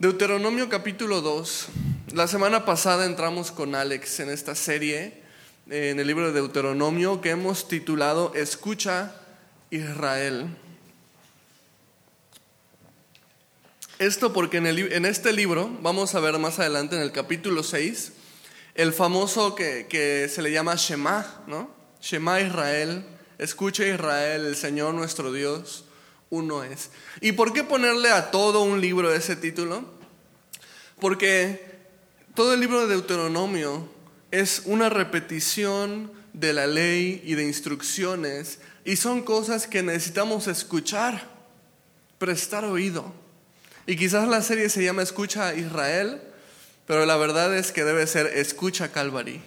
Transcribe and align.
Deuteronomio 0.00 0.68
capítulo 0.68 1.20
2. 1.22 1.66
La 2.12 2.28
semana 2.28 2.64
pasada 2.64 3.04
entramos 3.04 3.50
con 3.50 3.74
Alex 3.74 4.20
en 4.20 4.30
esta 4.30 4.54
serie, 4.54 5.24
eh, 5.68 5.90
en 5.90 5.98
el 5.98 6.06
libro 6.06 6.28
de 6.28 6.34
Deuteronomio, 6.34 7.20
que 7.20 7.30
hemos 7.30 7.66
titulado 7.66 8.32
Escucha 8.36 9.12
Israel. 9.70 10.56
Esto 13.98 14.32
porque 14.32 14.58
en, 14.58 15.04
este 15.04 15.32
libro, 15.32 15.68
vamos 15.82 16.14
a 16.14 16.20
ver 16.20 16.38
más 16.38 16.60
adelante 16.60 16.94
en 16.94 17.02
el 17.02 17.10
capítulo 17.10 17.64
6, 17.64 18.12
el 18.76 18.92
famoso 18.92 19.56
que, 19.56 19.88
que 19.88 20.28
se 20.28 20.42
le 20.42 20.52
llama 20.52 20.76
Shema, 20.76 21.42
¿no? 21.48 21.72
Shema 22.00 22.40
Israel, 22.40 23.04
escucha 23.38 23.84
Israel, 23.84 24.46
el 24.46 24.54
Señor 24.54 24.94
nuestro 24.94 25.32
Dios 25.32 25.86
uno 26.30 26.64
es. 26.64 26.90
¿Y 27.20 27.32
por 27.32 27.52
qué 27.52 27.64
ponerle 27.64 28.10
a 28.10 28.30
todo 28.30 28.62
un 28.62 28.80
libro 28.80 29.12
ese 29.12 29.36
título? 29.36 29.84
Porque 31.00 31.78
todo 32.34 32.54
el 32.54 32.60
libro 32.60 32.82
de 32.82 32.94
Deuteronomio 32.94 33.88
es 34.30 34.62
una 34.66 34.88
repetición 34.88 36.12
de 36.32 36.52
la 36.52 36.66
ley 36.66 37.22
y 37.24 37.34
de 37.34 37.44
instrucciones 37.44 38.60
y 38.84 38.96
son 38.96 39.22
cosas 39.22 39.66
que 39.66 39.82
necesitamos 39.82 40.46
escuchar, 40.46 41.28
prestar 42.18 42.64
oído. 42.64 43.12
Y 43.86 43.96
quizás 43.96 44.28
la 44.28 44.42
serie 44.42 44.68
se 44.68 44.84
llama 44.84 45.02
Escucha 45.02 45.54
Israel, 45.54 46.20
pero 46.86 47.06
la 47.06 47.16
verdad 47.16 47.56
es 47.56 47.72
que 47.72 47.84
debe 47.84 48.06
ser 48.06 48.26
Escucha 48.26 48.92
Calvary, 48.92 49.40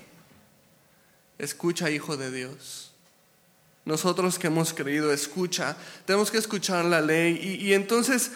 escucha 1.37 1.91
Hijo 1.91 2.17
de 2.17 2.31
Dios. 2.31 2.80
Nosotros 3.83 4.37
que 4.37 4.47
hemos 4.47 4.73
creído, 4.73 5.11
escucha, 5.11 5.75
tenemos 6.05 6.29
que 6.29 6.37
escuchar 6.37 6.85
la 6.85 7.01
ley. 7.01 7.59
Y, 7.61 7.73
entonces, 7.73 8.31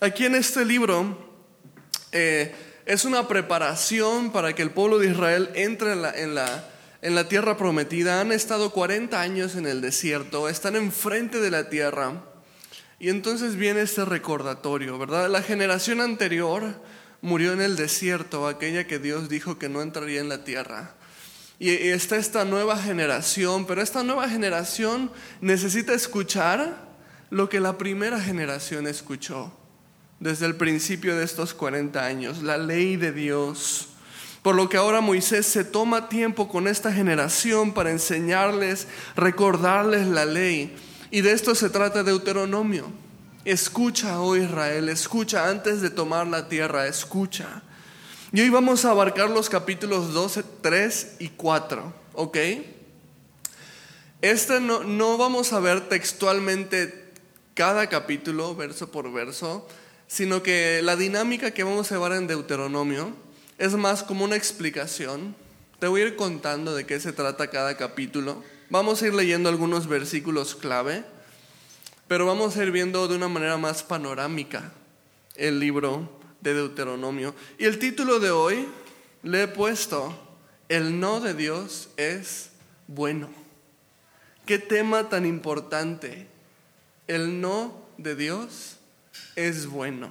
aquí 0.00 0.26
en 0.26 0.34
este 0.34 0.64
libro 0.64 1.16
eh, 2.12 2.54
es 2.84 3.04
una 3.04 3.26
preparación 3.26 4.30
para 4.30 4.54
que 4.54 4.62
el 4.62 4.70
pueblo 4.70 4.98
de 4.98 5.08
Israel 5.08 5.50
entre 5.54 5.92
en 5.92 6.02
la, 6.02 6.10
en, 6.10 6.34
la, 6.34 6.68
en 7.00 7.14
la 7.14 7.28
tierra 7.28 7.56
prometida. 7.56 8.20
Han 8.20 8.30
estado 8.32 8.70
40 8.70 9.20
años 9.20 9.56
en 9.56 9.66
el 9.66 9.80
desierto, 9.80 10.48
están 10.48 10.76
enfrente 10.76 11.40
de 11.40 11.50
la 11.50 11.70
tierra. 11.70 12.24
Y 12.98 13.08
entonces 13.08 13.56
viene 13.56 13.80
este 13.80 14.04
recordatorio, 14.04 14.98
¿verdad? 14.98 15.30
La 15.30 15.40
generación 15.40 16.02
anterior 16.02 16.82
murió 17.22 17.54
en 17.54 17.62
el 17.62 17.76
desierto, 17.76 18.46
aquella 18.46 18.86
que 18.86 18.98
Dios 18.98 19.30
dijo 19.30 19.58
que 19.58 19.70
no 19.70 19.80
entraría 19.80 20.20
en 20.20 20.28
la 20.28 20.44
tierra. 20.44 20.94
Y 21.60 21.68
está 21.68 22.16
esta 22.16 22.46
nueva 22.46 22.78
generación, 22.78 23.66
pero 23.66 23.82
esta 23.82 24.02
nueva 24.02 24.26
generación 24.30 25.12
necesita 25.42 25.92
escuchar 25.92 26.88
lo 27.28 27.50
que 27.50 27.60
la 27.60 27.76
primera 27.76 28.18
generación 28.18 28.86
escuchó 28.86 29.52
desde 30.20 30.46
el 30.46 30.56
principio 30.56 31.18
de 31.18 31.24
estos 31.24 31.52
40 31.52 32.02
años, 32.02 32.42
la 32.42 32.56
ley 32.56 32.96
de 32.96 33.12
Dios. 33.12 33.88
Por 34.40 34.54
lo 34.54 34.70
que 34.70 34.78
ahora 34.78 35.02
Moisés 35.02 35.44
se 35.44 35.62
toma 35.62 36.08
tiempo 36.08 36.48
con 36.48 36.66
esta 36.66 36.90
generación 36.94 37.74
para 37.74 37.90
enseñarles, 37.90 38.88
recordarles 39.14 40.06
la 40.06 40.24
ley. 40.24 40.74
Y 41.10 41.20
de 41.20 41.32
esto 41.32 41.54
se 41.54 41.68
trata 41.68 42.02
Deuteronomio. 42.02 42.90
Escucha, 43.44 44.18
oh 44.22 44.34
Israel, 44.34 44.88
escucha 44.88 45.46
antes 45.50 45.82
de 45.82 45.90
tomar 45.90 46.26
la 46.26 46.48
tierra, 46.48 46.86
escucha. 46.86 47.62
Y 48.32 48.40
hoy 48.42 48.48
vamos 48.48 48.84
a 48.84 48.92
abarcar 48.92 49.28
los 49.28 49.50
capítulos 49.50 50.14
12, 50.14 50.44
3 50.60 51.16
y 51.18 51.30
4, 51.30 51.92
¿ok? 52.12 52.36
Este 54.20 54.60
no, 54.60 54.84
no 54.84 55.18
vamos 55.18 55.52
a 55.52 55.58
ver 55.58 55.88
textualmente 55.88 57.10
cada 57.54 57.88
capítulo, 57.88 58.54
verso 58.54 58.92
por 58.92 59.12
verso, 59.12 59.66
sino 60.06 60.44
que 60.44 60.80
la 60.84 60.94
dinámica 60.94 61.50
que 61.50 61.64
vamos 61.64 61.90
a 61.90 61.96
llevar 61.96 62.12
en 62.12 62.28
Deuteronomio 62.28 63.16
es 63.58 63.72
más 63.72 64.04
como 64.04 64.24
una 64.24 64.36
explicación. 64.36 65.34
Te 65.80 65.88
voy 65.88 66.02
a 66.02 66.06
ir 66.06 66.14
contando 66.14 66.76
de 66.76 66.86
qué 66.86 67.00
se 67.00 67.12
trata 67.12 67.50
cada 67.50 67.76
capítulo. 67.76 68.44
Vamos 68.68 69.02
a 69.02 69.08
ir 69.08 69.14
leyendo 69.14 69.48
algunos 69.48 69.88
versículos 69.88 70.54
clave, 70.54 71.02
pero 72.06 72.26
vamos 72.26 72.56
a 72.56 72.62
ir 72.62 72.70
viendo 72.70 73.08
de 73.08 73.16
una 73.16 73.26
manera 73.26 73.56
más 73.56 73.82
panorámica 73.82 74.72
el 75.34 75.58
libro 75.58 76.19
de 76.40 76.54
Deuteronomio. 76.54 77.34
Y 77.58 77.64
el 77.64 77.78
título 77.78 78.20
de 78.20 78.30
hoy 78.30 78.66
le 79.22 79.42
he 79.44 79.48
puesto, 79.48 80.16
El 80.68 81.00
no 81.00 81.20
de 81.20 81.34
Dios 81.34 81.90
es 81.96 82.50
bueno. 82.86 83.28
Qué 84.46 84.58
tema 84.58 85.08
tan 85.08 85.26
importante. 85.26 86.26
El 87.06 87.40
no 87.40 87.86
de 87.98 88.14
Dios 88.16 88.76
es 89.36 89.66
bueno. 89.66 90.10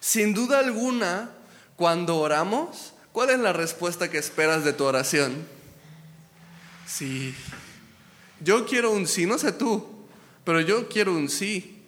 Sin 0.00 0.34
duda 0.34 0.58
alguna, 0.58 1.30
cuando 1.76 2.16
oramos, 2.18 2.92
¿cuál 3.12 3.30
es 3.30 3.38
la 3.38 3.52
respuesta 3.52 4.10
que 4.10 4.18
esperas 4.18 4.64
de 4.64 4.72
tu 4.72 4.84
oración? 4.84 5.46
Sí. 6.86 7.34
Yo 8.40 8.66
quiero 8.66 8.90
un 8.90 9.06
sí, 9.06 9.26
no 9.26 9.38
sé 9.38 9.52
tú, 9.52 9.86
pero 10.44 10.60
yo 10.60 10.88
quiero 10.88 11.14
un 11.14 11.28
sí. 11.28 11.82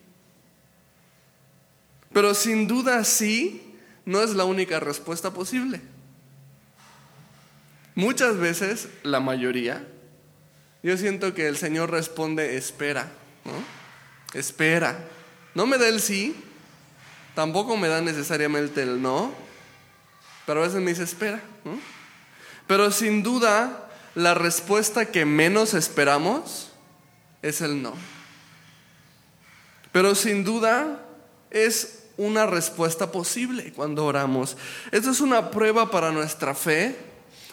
Pero 2.13 2.35
sin 2.35 2.69
duda 2.69 3.03
sí 3.05 3.72
no 4.05 4.23
es 4.23 4.31
la 4.31 4.45
única 4.45 4.81
respuesta 4.81 5.33
posible. 5.33 5.81
Muchas 7.95 8.39
veces, 8.39 8.89
la 9.03 9.21
mayoría, 9.21 9.87
yo 10.83 10.97
siento 10.97 11.35
que 11.35 11.47
el 11.47 11.57
Señor 11.57 11.91
responde, 11.91 12.57
espera, 12.57 13.13
¿no? 13.45 13.53
Espera. 14.39 14.99
No 15.55 15.67
me 15.67 15.79
da 15.79 15.89
el 15.89 16.01
sí, 16.01 16.35
tampoco 17.35 17.77
me 17.77 17.89
da 17.89 18.01
necesariamente 18.01 18.83
el 18.83 19.03
no, 19.03 19.33
pero 20.47 20.61
a 20.61 20.67
veces 20.67 20.81
me 20.81 20.91
dice, 20.91 21.05
espera. 21.05 21.41
Pero 22.67 22.91
sin 22.91 23.23
duda, 23.23 23.91
la 24.15 24.35
respuesta 24.35 25.07
que 25.07 25.25
menos 25.25 25.75
esperamos 25.75 26.73
es 27.43 27.61
el 27.61 27.83
no. 27.83 27.95
Pero 29.93 30.15
sin 30.15 30.45
duda 30.45 31.05
es 31.51 32.02
una 32.17 32.47
respuesta 32.47 33.11
posible 33.11 33.73
cuando 33.73 34.05
oramos. 34.05 34.57
Esto 34.91 35.11
es 35.11 35.21
una 35.21 35.51
prueba 35.51 35.91
para 35.91 36.13
nuestra 36.13 36.55
fe, 36.55 36.97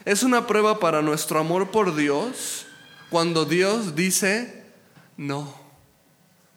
es 0.05 0.23
una 0.23 0.47
prueba 0.47 0.79
para 0.79 1.01
nuestro 1.01 1.39
amor 1.39 1.71
por 1.71 1.95
Dios, 1.95 2.65
cuando 3.09 3.45
Dios 3.45 3.95
dice 3.95 4.63
no, 5.17 5.53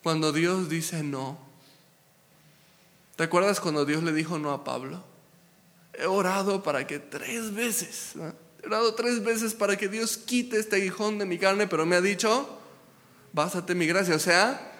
cuando 0.02 0.32
Dios 0.32 0.68
dice 0.68 1.02
no. 1.02 1.38
¿Te 3.16 3.24
acuerdas 3.24 3.60
cuando 3.60 3.84
Dios 3.84 4.02
le 4.02 4.12
dijo 4.12 4.38
no 4.38 4.52
a 4.52 4.64
Pablo? 4.64 5.02
He 5.92 6.06
orado 6.06 6.62
para 6.62 6.86
que 6.86 6.98
tres 6.98 7.54
veces, 7.54 8.14
he 8.62 8.66
orado 8.66 8.94
tres 8.94 9.22
veces 9.22 9.54
para 9.54 9.76
que 9.76 9.88
Dios 9.88 10.16
quite 10.16 10.58
este 10.58 10.76
aguijón 10.76 11.18
de 11.18 11.26
mi 11.26 11.38
carne, 11.38 11.66
pero 11.66 11.84
me 11.84 11.96
ha 11.96 12.00
dicho, 12.00 12.58
básate 13.32 13.74
mi 13.74 13.86
gracia, 13.86 14.14
o 14.14 14.20
sea, 14.20 14.72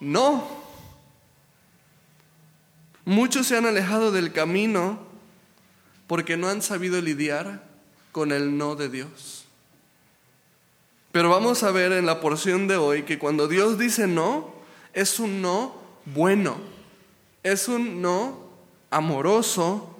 no. 0.00 0.65
Muchos 3.06 3.46
se 3.46 3.56
han 3.56 3.66
alejado 3.66 4.10
del 4.10 4.32
camino 4.32 4.98
porque 6.08 6.36
no 6.36 6.48
han 6.48 6.60
sabido 6.60 7.00
lidiar 7.00 7.62
con 8.10 8.32
el 8.32 8.58
no 8.58 8.74
de 8.74 8.88
Dios. 8.88 9.44
Pero 11.12 11.30
vamos 11.30 11.62
a 11.62 11.70
ver 11.70 11.92
en 11.92 12.04
la 12.04 12.20
porción 12.20 12.66
de 12.66 12.76
hoy 12.76 13.04
que 13.04 13.16
cuando 13.16 13.46
Dios 13.46 13.78
dice 13.78 14.08
no, 14.08 14.52
es 14.92 15.20
un 15.20 15.40
no 15.40 15.76
bueno, 16.04 16.56
es 17.44 17.68
un 17.68 18.02
no 18.02 18.50
amoroso, 18.90 19.96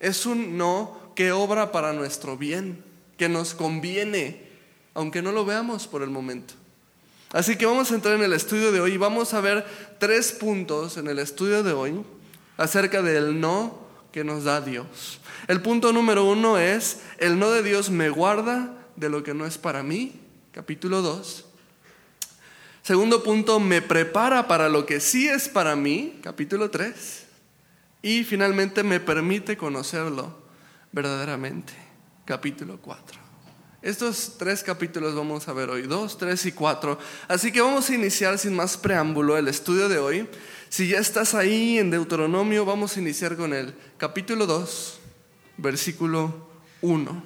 es 0.00 0.24
un 0.24 0.56
no 0.56 1.12
que 1.14 1.32
obra 1.32 1.70
para 1.70 1.92
nuestro 1.92 2.38
bien, 2.38 2.82
que 3.18 3.28
nos 3.28 3.52
conviene, 3.54 4.48
aunque 4.94 5.20
no 5.20 5.32
lo 5.32 5.44
veamos 5.44 5.86
por 5.86 6.02
el 6.02 6.08
momento. 6.08 6.54
Así 7.30 7.56
que 7.56 7.66
vamos 7.66 7.92
a 7.92 7.94
entrar 7.94 8.14
en 8.14 8.22
el 8.22 8.32
estudio 8.32 8.72
de 8.72 8.80
hoy 8.80 8.92
y 8.92 8.98
vamos 8.98 9.34
a 9.34 9.42
ver 9.42 9.66
tres 9.98 10.32
puntos 10.32 10.96
en 10.96 11.08
el 11.08 11.18
estudio 11.18 11.62
de 11.62 11.74
hoy 11.74 12.02
acerca 12.62 13.02
del 13.02 13.40
no 13.40 13.78
que 14.12 14.24
nos 14.24 14.44
da 14.44 14.60
Dios. 14.60 15.20
El 15.48 15.62
punto 15.62 15.92
número 15.92 16.24
uno 16.24 16.58
es, 16.58 17.00
el 17.18 17.38
no 17.38 17.50
de 17.50 17.62
Dios 17.62 17.90
me 17.90 18.08
guarda 18.08 18.72
de 18.94 19.08
lo 19.08 19.22
que 19.22 19.34
no 19.34 19.46
es 19.46 19.58
para 19.58 19.82
mí, 19.82 20.20
capítulo 20.52 21.02
2. 21.02 21.46
Segundo 22.82 23.22
punto, 23.22 23.58
me 23.58 23.82
prepara 23.82 24.46
para 24.46 24.68
lo 24.68 24.86
que 24.86 25.00
sí 25.00 25.28
es 25.28 25.48
para 25.48 25.74
mí, 25.74 26.20
capítulo 26.22 26.70
3. 26.70 27.26
Y 28.02 28.24
finalmente 28.24 28.82
me 28.82 29.00
permite 29.00 29.56
conocerlo 29.56 30.36
verdaderamente, 30.92 31.72
capítulo 32.24 32.78
4. 32.80 33.20
Estos 33.82 34.36
tres 34.38 34.62
capítulos 34.62 35.16
vamos 35.16 35.48
a 35.48 35.52
ver 35.52 35.68
hoy, 35.68 35.82
2, 35.82 36.16
3 36.16 36.46
y 36.46 36.52
4. 36.52 36.98
Así 37.26 37.50
que 37.50 37.60
vamos 37.60 37.90
a 37.90 37.94
iniciar 37.94 38.38
sin 38.38 38.54
más 38.54 38.76
preámbulo 38.76 39.36
el 39.36 39.48
estudio 39.48 39.88
de 39.88 39.98
hoy 39.98 40.28
si 40.72 40.88
ya 40.88 41.00
estás 41.00 41.34
ahí 41.34 41.78
en 41.78 41.90
Deuteronomio, 41.90 42.64
vamos 42.64 42.96
a 42.96 43.00
iniciar 43.00 43.36
con 43.36 43.52
el 43.52 43.74
capítulo 43.98 44.46
2, 44.46 45.00
versículo 45.58 46.48
1. 46.80 47.22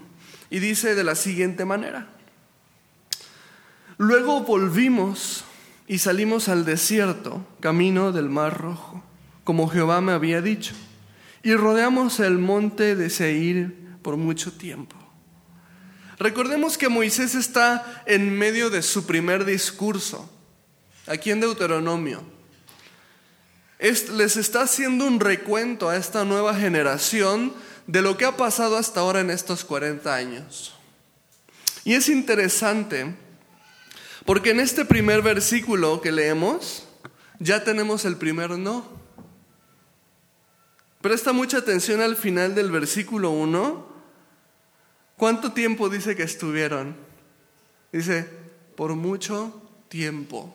Y 0.50 0.58
dice 0.58 0.96
de 0.96 1.04
la 1.04 1.14
siguiente 1.14 1.64
manera. 1.64 2.08
Luego 3.98 4.40
volvimos 4.40 5.44
y 5.86 5.98
salimos 5.98 6.48
al 6.48 6.64
desierto, 6.64 7.46
camino 7.60 8.10
del 8.10 8.28
Mar 8.28 8.60
Rojo, 8.60 9.04
como 9.44 9.68
Jehová 9.68 10.00
me 10.00 10.10
había 10.10 10.42
dicho. 10.42 10.74
y 11.44 11.54
rodeamos 11.54 12.18
el 12.18 12.38
monte 12.38 12.96
de 12.96 13.10
Seir 13.10 13.76
por 14.02 14.16
mucho 14.16 14.50
tiempo. 14.50 14.96
Recordemos 16.18 16.76
que 16.76 16.88
Moisés 16.88 17.36
está 17.36 18.02
en 18.06 18.36
medio 18.36 18.70
de 18.70 18.82
su 18.82 19.06
primer 19.06 19.44
discurso, 19.44 20.28
aquí 21.06 21.30
en 21.30 21.38
Deuteronomio. 21.38 22.34
Les 23.78 24.36
está 24.36 24.62
haciendo 24.62 25.06
un 25.06 25.20
recuento 25.20 25.88
a 25.88 25.96
esta 25.96 26.24
nueva 26.24 26.54
generación 26.54 27.52
de 27.86 28.02
lo 28.02 28.16
que 28.16 28.24
ha 28.24 28.36
pasado 28.36 28.76
hasta 28.76 29.00
ahora 29.00 29.20
en 29.20 29.30
estos 29.30 29.64
40 29.64 30.14
años. 30.14 30.74
Y 31.84 31.94
es 31.94 32.08
interesante 32.08 33.14
porque 34.24 34.50
en 34.50 34.60
este 34.60 34.84
primer 34.84 35.22
versículo 35.22 36.00
que 36.00 36.10
leemos 36.10 36.88
ya 37.38 37.62
tenemos 37.62 38.04
el 38.04 38.16
primer 38.16 38.50
no. 38.50 38.88
Presta 41.00 41.32
mucha 41.32 41.58
atención 41.58 42.00
al 42.00 42.16
final 42.16 42.54
del 42.54 42.70
versículo 42.70 43.30
1 43.30 43.96
¿Cuánto 45.16 45.52
tiempo 45.52 45.88
dice 45.88 46.14
que 46.14 46.24
estuvieron? 46.24 46.94
Dice, 47.90 48.28
por 48.76 48.94
mucho 48.94 49.62
tiempo. 49.88 50.54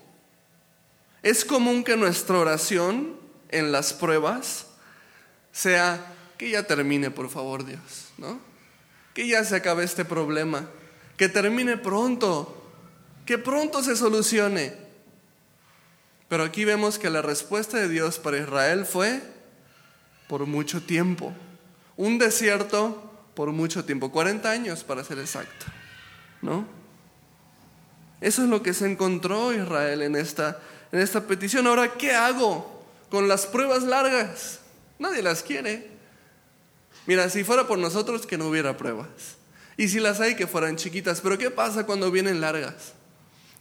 Es 1.24 1.46
común 1.46 1.84
que 1.84 1.98
nuestra 1.98 2.38
oración 2.38 3.16
en 3.50 3.72
las 3.72 3.94
pruebas 3.94 4.68
sea 5.52 6.14
que 6.38 6.50
ya 6.50 6.64
termine, 6.66 7.12
por 7.12 7.30
favor, 7.30 7.66
Dios, 7.66 8.12
¿no? 8.18 8.40
Que 9.14 9.28
ya 9.28 9.44
se 9.44 9.56
acabe 9.56 9.84
este 9.84 10.06
problema, 10.06 10.68
que 11.18 11.30
termine 11.30 11.78
pronto, 11.78 12.72
que 13.26 13.38
pronto 13.38 13.84
se 13.84 13.96
solucione. 13.96 14.74
Pero 16.28 16.44
aquí 16.44 16.66
vemos 16.66 16.98
que 16.98 17.10
la 17.10 17.22
respuesta 17.22 17.78
de 17.78 17.90
Dios 17.90 18.18
para 18.18 18.38
Israel 18.38 18.86
fue 18.86 19.22
por 20.28 20.46
mucho 20.46 20.82
tiempo. 20.82 21.34
Un 21.98 22.18
desierto 22.18 23.12
por 23.36 23.52
mucho 23.52 23.86
tiempo, 23.86 24.12
40 24.12 24.50
años 24.50 24.84
para 24.84 25.04
ser 25.04 25.20
exacto, 25.20 25.66
¿no? 26.42 26.66
Eso 28.22 28.44
es 28.44 28.50
lo 28.50 28.64
que 28.64 28.74
se 28.74 28.90
encontró 28.90 29.54
Israel 29.54 30.02
en 30.02 30.16
esta, 30.16 30.60
en 30.92 31.00
esta 31.00 31.22
petición. 31.26 31.68
Ahora, 31.68 31.94
¿qué 31.94 32.12
hago 32.12 32.84
con 33.10 33.28
las 33.28 33.46
pruebas 33.46 33.84
largas? 33.84 34.60
Nadie 35.00 35.22
las 35.22 35.44
quiere. 35.44 35.90
Mira, 37.06 37.30
si 37.30 37.44
fuera 37.44 37.68
por 37.68 37.80
nosotros, 37.80 38.26
que 38.26 38.38
no 38.38 38.48
hubiera 38.48 38.78
pruebas. 38.78 39.08
Y 39.78 39.88
si 39.88 40.00
las 40.00 40.20
hay, 40.20 40.36
que 40.36 40.48
fueran 40.48 40.76
chiquitas. 40.76 41.22
Pero 41.22 41.38
¿qué 41.38 41.50
pasa 41.50 41.86
cuando 41.86 42.12
vienen 42.12 42.42
largas? 42.42 42.94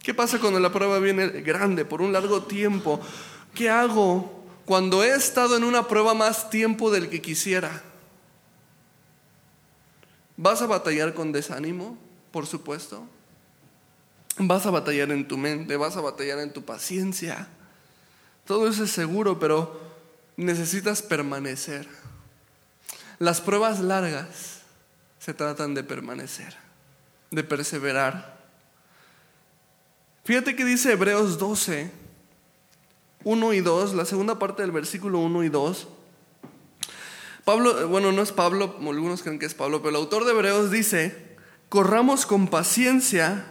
¿Qué 0.03 0.13
pasa 0.13 0.39
cuando 0.39 0.59
la 0.59 0.71
prueba 0.71 0.99
viene 0.99 1.27
grande, 1.41 1.85
por 1.85 2.01
un 2.01 2.13
largo 2.13 2.43
tiempo? 2.43 2.99
¿Qué 3.53 3.69
hago 3.69 4.43
cuando 4.65 5.03
he 5.03 5.09
estado 5.09 5.57
en 5.57 5.63
una 5.63 5.87
prueba 5.87 6.13
más 6.13 6.49
tiempo 6.49 6.91
del 6.91 7.09
que 7.09 7.21
quisiera? 7.21 7.83
¿Vas 10.37 10.61
a 10.61 10.67
batallar 10.67 11.13
con 11.13 11.31
desánimo? 11.31 11.97
Por 12.31 12.47
supuesto. 12.47 13.07
Vas 14.37 14.65
a 14.65 14.71
batallar 14.71 15.11
en 15.11 15.27
tu 15.27 15.37
mente, 15.37 15.77
vas 15.77 15.97
a 15.97 16.01
batallar 16.01 16.39
en 16.39 16.53
tu 16.53 16.63
paciencia. 16.63 17.47
Todo 18.45 18.67
eso 18.67 18.83
es 18.83 18.91
seguro, 18.91 19.39
pero 19.39 19.79
necesitas 20.37 21.01
permanecer. 21.01 21.87
Las 23.19 23.41
pruebas 23.41 23.79
largas 23.79 24.61
se 25.19 25.33
tratan 25.33 25.73
de 25.75 25.83
permanecer, 25.83 26.55
de 27.29 27.43
perseverar. 27.43 28.41
Fíjate 30.23 30.55
que 30.55 30.65
dice 30.65 30.93
Hebreos 30.93 31.37
12, 31.37 31.91
1 33.23 33.53
y 33.53 33.59
2, 33.59 33.93
la 33.93 34.05
segunda 34.05 34.39
parte 34.39 34.63
del 34.63 34.71
versículo 34.71 35.19
1 35.19 35.43
y 35.43 35.49
2. 35.49 35.87
Pablo, 37.45 37.87
bueno, 37.87 38.11
no 38.11 38.21
es 38.21 38.31
Pablo, 38.31 38.75
algunos 38.79 39.23
creen 39.23 39.39
que 39.39 39.45
es 39.45 39.53
Pablo, 39.53 39.79
pero 39.79 39.89
el 39.89 39.95
autor 39.97 40.25
de 40.25 40.31
Hebreos 40.31 40.71
dice, 40.71 41.37
corramos 41.69 42.25
con 42.25 42.47
paciencia, 42.47 43.50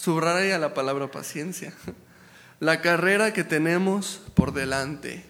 subraya 0.00 0.58
la 0.58 0.72
palabra 0.72 1.10
paciencia, 1.10 1.74
la 2.58 2.80
carrera 2.80 3.34
que 3.34 3.44
tenemos 3.44 4.22
por 4.34 4.54
delante. 4.54 5.24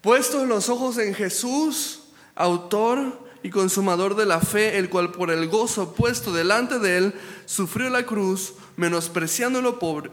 Puestos 0.00 0.48
los 0.48 0.70
ojos 0.70 0.96
en 0.96 1.14
Jesús, 1.14 2.04
autor 2.34 3.28
y 3.42 3.50
consumador 3.50 4.16
de 4.16 4.24
la 4.24 4.40
fe, 4.40 4.78
el 4.78 4.88
cual 4.88 5.12
por 5.12 5.30
el 5.30 5.46
gozo 5.48 5.92
puesto 5.92 6.32
delante 6.32 6.78
de 6.78 6.96
él 6.96 7.14
sufrió 7.44 7.90
la 7.90 8.06
cruz, 8.06 8.54
menospreciando 8.76 9.58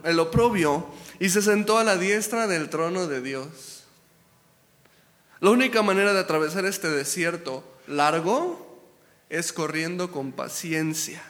el 0.04 0.18
oprobio, 0.18 0.86
y 1.18 1.30
se 1.30 1.40
sentó 1.40 1.78
a 1.78 1.84
la 1.84 1.96
diestra 1.96 2.46
del 2.46 2.68
trono 2.68 3.06
de 3.06 3.22
Dios. 3.22 3.84
La 5.40 5.50
única 5.50 5.82
manera 5.82 6.12
de 6.12 6.20
atravesar 6.20 6.66
este 6.66 6.90
desierto 6.90 7.64
largo 7.86 8.84
es 9.30 9.54
corriendo 9.54 10.12
con 10.12 10.32
paciencia 10.32 11.22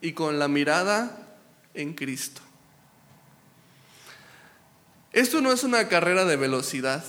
y 0.00 0.12
con 0.12 0.38
la 0.38 0.48
mirada 0.48 1.25
en 1.76 1.94
Cristo. 1.94 2.40
Esto 5.12 5.40
no 5.40 5.52
es 5.52 5.62
una 5.64 5.88
carrera 5.88 6.24
de 6.24 6.36
velocidad, 6.36 7.04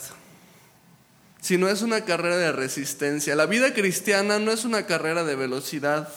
sino 1.42 1.68
es 1.68 1.82
una 1.82 2.06
carrera 2.06 2.38
de 2.38 2.52
resistencia. 2.52 3.36
La 3.36 3.48
vida 3.48 3.74
cristiana 3.74 4.40
no 4.40 4.52
es 4.52 4.64
una 4.64 4.86
carrera 4.86 5.24
de 5.24 5.36
velocidad, 5.36 6.10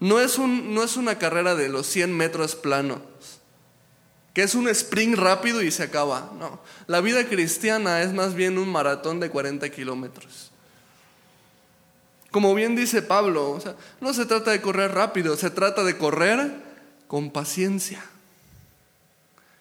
no 0.00 0.20
es, 0.20 0.38
un, 0.38 0.74
no 0.74 0.82
es 0.82 0.96
una 0.96 1.18
carrera 1.18 1.54
de 1.54 1.68
los 1.68 1.86
100 1.86 2.16
metros 2.16 2.56
planos 2.56 3.00
que 4.34 4.42
es 4.42 4.54
un 4.54 4.68
sprint 4.68 5.16
rápido 5.16 5.62
y 5.62 5.70
se 5.70 5.82
acaba. 5.82 6.30
No, 6.38 6.60
la 6.86 7.00
vida 7.00 7.28
cristiana 7.28 8.02
es 8.02 8.12
más 8.12 8.34
bien 8.34 8.58
un 8.58 8.70
maratón 8.70 9.20
de 9.20 9.30
40 9.30 9.68
kilómetros. 9.70 10.50
Como 12.30 12.54
bien 12.54 12.74
dice 12.74 13.02
Pablo, 13.02 13.58
no 14.00 14.14
se 14.14 14.24
trata 14.24 14.52
de 14.52 14.62
correr 14.62 14.92
rápido, 14.92 15.36
se 15.36 15.50
trata 15.50 15.84
de 15.84 15.98
correr 15.98 16.71
con 17.12 17.30
paciencia. 17.30 18.02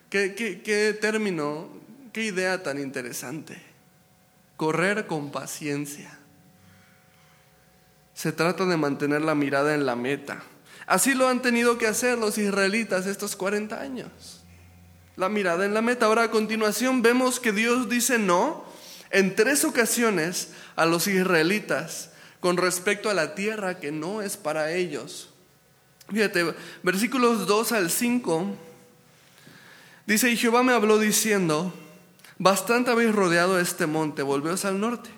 ¿Qué, 0.09 0.97
término, 1.01 1.67
qué 2.13 2.23
idea 2.23 2.63
tan 2.63 2.79
interesante? 2.79 3.61
Correr 4.55 5.05
con 5.05 5.33
paciencia. 5.33 6.17
Se 8.13 8.31
trata 8.31 8.65
de 8.65 8.77
mantener 8.77 9.21
la 9.21 9.35
mirada 9.35 9.75
en 9.75 9.85
la 9.85 9.97
meta. 9.97 10.41
Así 10.87 11.13
lo 11.13 11.27
han 11.27 11.41
tenido 11.41 11.77
que 11.77 11.87
hacer 11.87 12.17
los 12.17 12.37
israelitas 12.37 13.05
estos 13.05 13.35
40 13.35 13.81
años 13.81 14.45
la 15.17 15.27
mirada 15.27 15.65
en 15.65 15.73
la 15.73 15.81
meta. 15.81 16.05
Ahora 16.05 16.23
a 16.23 16.31
continuación 16.31 17.01
vemos 17.01 17.41
que 17.41 17.51
Dios 17.51 17.89
dice 17.89 18.17
no 18.17 18.63
en 19.09 19.35
tres 19.35 19.65
ocasiones 19.65 20.51
a 20.77 20.85
los 20.85 21.05
israelitas 21.05 22.11
con 22.39 22.55
respecto 22.55 23.09
a 23.09 23.13
la 23.13 23.35
tierra 23.35 23.77
que 23.77 23.91
no 23.91 24.21
es 24.21 24.37
para 24.37 24.71
ellos. 24.71 25.30
Fíjate, 26.11 26.53
versículos 26.83 27.47
2 27.47 27.71
al 27.71 27.89
5 27.89 28.55
dice, 30.05 30.29
y 30.29 30.37
Jehová 30.37 30.61
me 30.63 30.73
habló 30.73 30.99
diciendo, 30.99 31.73
bastante 32.37 32.91
habéis 32.91 33.15
rodeado 33.15 33.59
este 33.59 33.85
monte, 33.85 34.21
volveos 34.21 34.65
al 34.65 34.79
norte. 34.79 35.09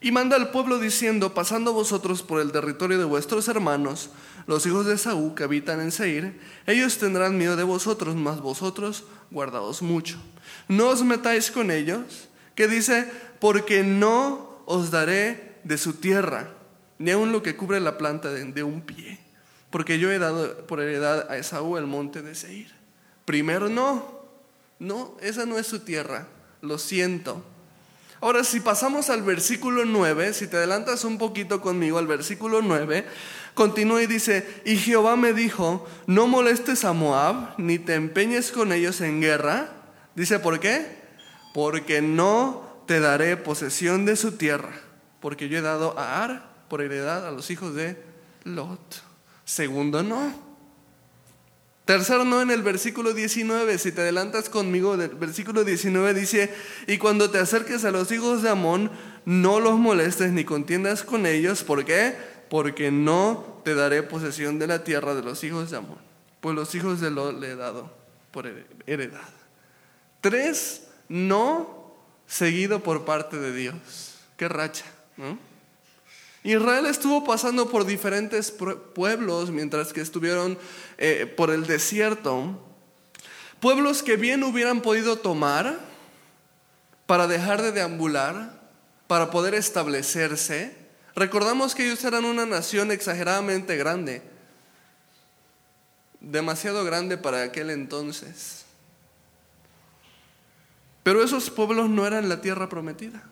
Y 0.00 0.12
manda 0.12 0.36
al 0.36 0.50
pueblo 0.50 0.78
diciendo, 0.78 1.34
pasando 1.34 1.72
vosotros 1.72 2.22
por 2.22 2.40
el 2.40 2.52
territorio 2.52 2.98
de 2.98 3.04
vuestros 3.04 3.48
hermanos, 3.48 4.10
los 4.46 4.64
hijos 4.66 4.86
de 4.86 4.98
Saúl 4.98 5.34
que 5.34 5.44
habitan 5.44 5.80
en 5.80 5.90
Seir, 5.90 6.38
ellos 6.66 6.98
tendrán 6.98 7.38
miedo 7.38 7.56
de 7.56 7.64
vosotros, 7.64 8.14
mas 8.14 8.40
vosotros 8.40 9.04
guardaos 9.30 9.82
mucho. 9.82 10.18
No 10.68 10.90
os 10.90 11.02
metáis 11.02 11.50
con 11.50 11.70
ellos, 11.70 12.28
que 12.54 12.68
dice, 12.68 13.10
porque 13.40 13.82
no 13.82 14.60
os 14.66 14.90
daré 14.90 15.56
de 15.64 15.78
su 15.78 15.94
tierra, 15.94 16.50
ni 16.98 17.10
aun 17.10 17.32
lo 17.32 17.42
que 17.42 17.56
cubre 17.56 17.80
la 17.80 17.98
planta 17.98 18.30
de, 18.30 18.62
un 18.62 18.82
pie, 18.82 19.18
porque 19.76 19.98
yo 19.98 20.10
he 20.10 20.18
dado 20.18 20.66
por 20.66 20.80
heredad 20.80 21.30
a 21.30 21.36
Esaú 21.36 21.76
el 21.76 21.86
monte 21.86 22.22
de 22.22 22.34
Seir. 22.34 22.72
Primero 23.26 23.68
no, 23.68 24.22
no, 24.78 25.18
esa 25.20 25.44
no 25.44 25.58
es 25.58 25.66
su 25.66 25.80
tierra, 25.80 26.28
lo 26.62 26.78
siento. 26.78 27.44
Ahora, 28.22 28.42
si 28.42 28.60
pasamos 28.60 29.10
al 29.10 29.20
versículo 29.20 29.84
9, 29.84 30.32
si 30.32 30.46
te 30.46 30.56
adelantas 30.56 31.04
un 31.04 31.18
poquito 31.18 31.60
conmigo 31.60 31.98
al 31.98 32.06
versículo 32.06 32.62
9, 32.62 33.04
continúa 33.52 34.02
y 34.02 34.06
dice, 34.06 34.62
y 34.64 34.78
Jehová 34.78 35.14
me 35.14 35.34
dijo, 35.34 35.86
no 36.06 36.26
molestes 36.26 36.86
a 36.86 36.94
Moab, 36.94 37.50
ni 37.58 37.78
te 37.78 37.96
empeñes 37.96 38.52
con 38.52 38.72
ellos 38.72 39.02
en 39.02 39.20
guerra. 39.20 39.68
Dice, 40.14 40.38
¿por 40.38 40.58
qué? 40.58 40.86
Porque 41.52 42.00
no 42.00 42.82
te 42.86 42.98
daré 42.98 43.36
posesión 43.36 44.06
de 44.06 44.16
su 44.16 44.38
tierra, 44.38 44.72
porque 45.20 45.50
yo 45.50 45.58
he 45.58 45.60
dado 45.60 45.98
a 45.98 46.24
Ar 46.24 46.48
por 46.70 46.80
heredad 46.80 47.28
a 47.28 47.30
los 47.30 47.50
hijos 47.50 47.74
de 47.74 48.02
Lot. 48.44 49.05
Segundo, 49.46 50.02
no. 50.02 50.34
Tercero, 51.86 52.24
no 52.24 52.42
en 52.42 52.50
el 52.50 52.62
versículo 52.62 53.14
19, 53.14 53.78
si 53.78 53.92
te 53.92 54.00
adelantas 54.00 54.50
conmigo, 54.50 54.94
el 54.94 55.08
versículo 55.10 55.62
19 55.62 56.14
dice, 56.14 56.52
y 56.88 56.98
cuando 56.98 57.30
te 57.30 57.38
acerques 57.38 57.84
a 57.84 57.92
los 57.92 58.10
hijos 58.10 58.42
de 58.42 58.50
Amón, 58.50 58.90
no 59.24 59.60
los 59.60 59.78
molestes 59.78 60.32
ni 60.32 60.44
contiendas 60.44 61.04
con 61.04 61.26
ellos, 61.26 61.62
¿por 61.62 61.84
qué? 61.84 62.16
Porque 62.50 62.90
no 62.90 63.60
te 63.64 63.76
daré 63.76 64.02
posesión 64.02 64.58
de 64.58 64.66
la 64.66 64.82
tierra 64.82 65.14
de 65.14 65.22
los 65.22 65.44
hijos 65.44 65.70
de 65.70 65.76
Amón, 65.76 65.98
pues 66.40 66.56
los 66.56 66.74
hijos 66.74 67.00
de 67.00 67.12
Lot 67.12 67.38
le 67.38 67.52
he 67.52 67.56
dado 67.56 67.88
por 68.32 68.52
heredad. 68.86 69.30
Tres, 70.20 70.88
no 71.08 71.94
seguido 72.26 72.82
por 72.82 73.04
parte 73.04 73.38
de 73.38 73.54
Dios. 73.54 74.18
Qué 74.36 74.48
racha. 74.48 74.84
Israel 76.46 76.86
estuvo 76.86 77.24
pasando 77.24 77.68
por 77.68 77.84
diferentes 77.84 78.52
pueblos 78.52 79.50
mientras 79.50 79.92
que 79.92 80.00
estuvieron 80.00 80.56
eh, 80.96 81.26
por 81.36 81.50
el 81.50 81.66
desierto. 81.66 82.62
Pueblos 83.58 84.04
que 84.04 84.16
bien 84.16 84.44
hubieran 84.44 84.80
podido 84.80 85.16
tomar 85.16 85.80
para 87.06 87.26
dejar 87.26 87.62
de 87.62 87.72
deambular, 87.72 88.60
para 89.08 89.32
poder 89.32 89.54
establecerse. 89.54 90.76
Recordamos 91.16 91.74
que 91.74 91.84
ellos 91.84 92.04
eran 92.04 92.24
una 92.24 92.46
nación 92.46 92.92
exageradamente 92.92 93.76
grande, 93.76 94.22
demasiado 96.20 96.84
grande 96.84 97.18
para 97.18 97.42
aquel 97.42 97.70
entonces. 97.70 98.66
Pero 101.02 101.24
esos 101.24 101.50
pueblos 101.50 101.90
no 101.90 102.06
eran 102.06 102.28
la 102.28 102.40
tierra 102.40 102.68
prometida. 102.68 103.24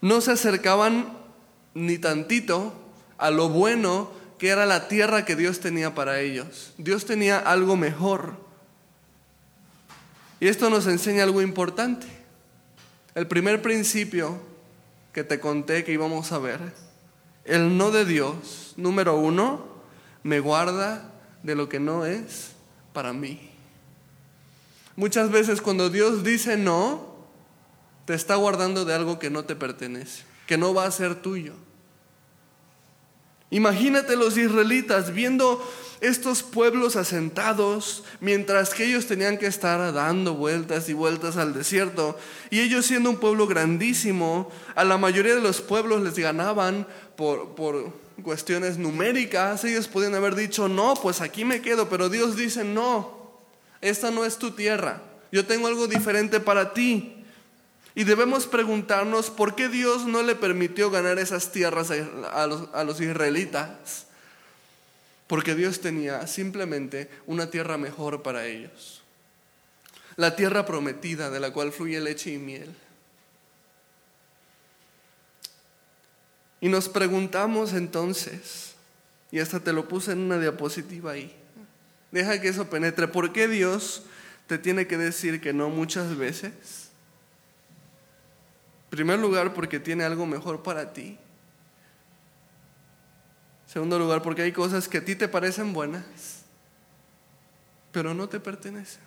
No 0.00 0.20
se 0.20 0.30
acercaban 0.30 1.23
ni 1.74 1.98
tantito 1.98 2.72
a 3.18 3.30
lo 3.30 3.48
bueno 3.48 4.10
que 4.38 4.48
era 4.48 4.66
la 4.66 4.88
tierra 4.88 5.24
que 5.24 5.36
Dios 5.36 5.60
tenía 5.60 5.94
para 5.94 6.20
ellos. 6.20 6.72
Dios 6.78 7.04
tenía 7.04 7.38
algo 7.38 7.76
mejor. 7.76 8.36
Y 10.40 10.48
esto 10.48 10.70
nos 10.70 10.86
enseña 10.86 11.22
algo 11.22 11.42
importante. 11.42 12.06
El 13.14 13.26
primer 13.26 13.62
principio 13.62 14.38
que 15.12 15.24
te 15.24 15.38
conté 15.38 15.84
que 15.84 15.92
íbamos 15.92 16.32
a 16.32 16.38
ver, 16.38 16.60
el 17.44 17.78
no 17.78 17.90
de 17.90 18.04
Dios, 18.04 18.74
número 18.76 19.16
uno, 19.16 19.66
me 20.22 20.40
guarda 20.40 21.10
de 21.42 21.54
lo 21.54 21.68
que 21.68 21.78
no 21.78 22.04
es 22.04 22.50
para 22.92 23.12
mí. 23.12 23.50
Muchas 24.96 25.30
veces 25.30 25.60
cuando 25.60 25.90
Dios 25.90 26.24
dice 26.24 26.56
no, 26.56 27.14
te 28.04 28.14
está 28.14 28.34
guardando 28.36 28.84
de 28.84 28.94
algo 28.94 29.18
que 29.18 29.30
no 29.30 29.44
te 29.44 29.56
pertenece, 29.56 30.24
que 30.46 30.58
no 30.58 30.74
va 30.74 30.86
a 30.86 30.90
ser 30.90 31.14
tuyo. 31.22 31.54
Imagínate 33.50 34.16
los 34.16 34.36
israelitas 34.36 35.12
viendo 35.12 35.62
estos 36.00 36.42
pueblos 36.42 36.96
asentados, 36.96 38.04
mientras 38.20 38.74
que 38.74 38.84
ellos 38.84 39.06
tenían 39.06 39.38
que 39.38 39.46
estar 39.46 39.92
dando 39.92 40.34
vueltas 40.34 40.88
y 40.88 40.92
vueltas 40.92 41.36
al 41.36 41.54
desierto, 41.54 42.18
y 42.50 42.60
ellos 42.60 42.84
siendo 42.84 43.10
un 43.10 43.16
pueblo 43.16 43.46
grandísimo, 43.46 44.50
a 44.74 44.84
la 44.84 44.98
mayoría 44.98 45.34
de 45.34 45.40
los 45.40 45.60
pueblos 45.62 46.02
les 46.02 46.18
ganaban 46.18 46.86
por, 47.16 47.54
por 47.54 47.92
cuestiones 48.22 48.76
numéricas, 48.76 49.64
ellos 49.64 49.88
podían 49.88 50.14
haber 50.14 50.34
dicho, 50.34 50.68
no, 50.68 50.94
pues 50.94 51.20
aquí 51.20 51.44
me 51.44 51.62
quedo, 51.62 51.88
pero 51.88 52.08
Dios 52.08 52.36
dice, 52.36 52.64
no, 52.64 53.40
esta 53.80 54.10
no 54.10 54.24
es 54.24 54.36
tu 54.36 54.50
tierra, 54.50 55.02
yo 55.32 55.46
tengo 55.46 55.68
algo 55.68 55.86
diferente 55.86 56.38
para 56.38 56.74
ti. 56.74 57.23
Y 57.94 58.04
debemos 58.04 58.46
preguntarnos 58.46 59.30
por 59.30 59.54
qué 59.54 59.68
Dios 59.68 60.04
no 60.06 60.22
le 60.22 60.34
permitió 60.34 60.90
ganar 60.90 61.18
esas 61.18 61.52
tierras 61.52 61.90
a 61.90 62.46
los, 62.46 62.68
a 62.74 62.84
los 62.84 63.00
israelitas. 63.00 64.06
Porque 65.26 65.54
Dios 65.54 65.80
tenía 65.80 66.26
simplemente 66.26 67.08
una 67.26 67.50
tierra 67.50 67.78
mejor 67.78 68.22
para 68.22 68.46
ellos. 68.46 69.02
La 70.16 70.36
tierra 70.36 70.66
prometida 70.66 71.30
de 71.30 71.40
la 71.40 71.52
cual 71.52 71.72
fluye 71.72 72.00
leche 72.00 72.32
y 72.32 72.38
miel. 72.38 72.74
Y 76.60 76.68
nos 76.68 76.88
preguntamos 76.88 77.74
entonces, 77.74 78.74
y 79.30 79.38
hasta 79.38 79.60
te 79.60 79.72
lo 79.72 79.86
puse 79.86 80.12
en 80.12 80.18
una 80.18 80.38
diapositiva 80.38 81.12
ahí, 81.12 81.34
Deja 82.14 82.40
que 82.40 82.46
eso 82.46 82.70
penetre. 82.70 83.08
¿Por 83.08 83.32
qué 83.32 83.48
Dios 83.48 84.04
te 84.46 84.56
tiene 84.56 84.86
que 84.86 84.96
decir 84.96 85.40
que 85.40 85.52
no 85.52 85.68
muchas 85.68 86.16
veces? 86.16 86.83
Primer 88.94 89.18
lugar, 89.18 89.52
porque 89.54 89.80
tiene 89.80 90.04
algo 90.04 90.24
mejor 90.24 90.62
para 90.62 90.92
ti. 90.92 91.18
Segundo 93.66 93.98
lugar, 93.98 94.22
porque 94.22 94.42
hay 94.42 94.52
cosas 94.52 94.86
que 94.86 94.98
a 94.98 95.04
ti 95.04 95.16
te 95.16 95.26
parecen 95.26 95.72
buenas, 95.72 96.44
pero 97.90 98.14
no 98.14 98.28
te 98.28 98.38
pertenecen. 98.38 99.02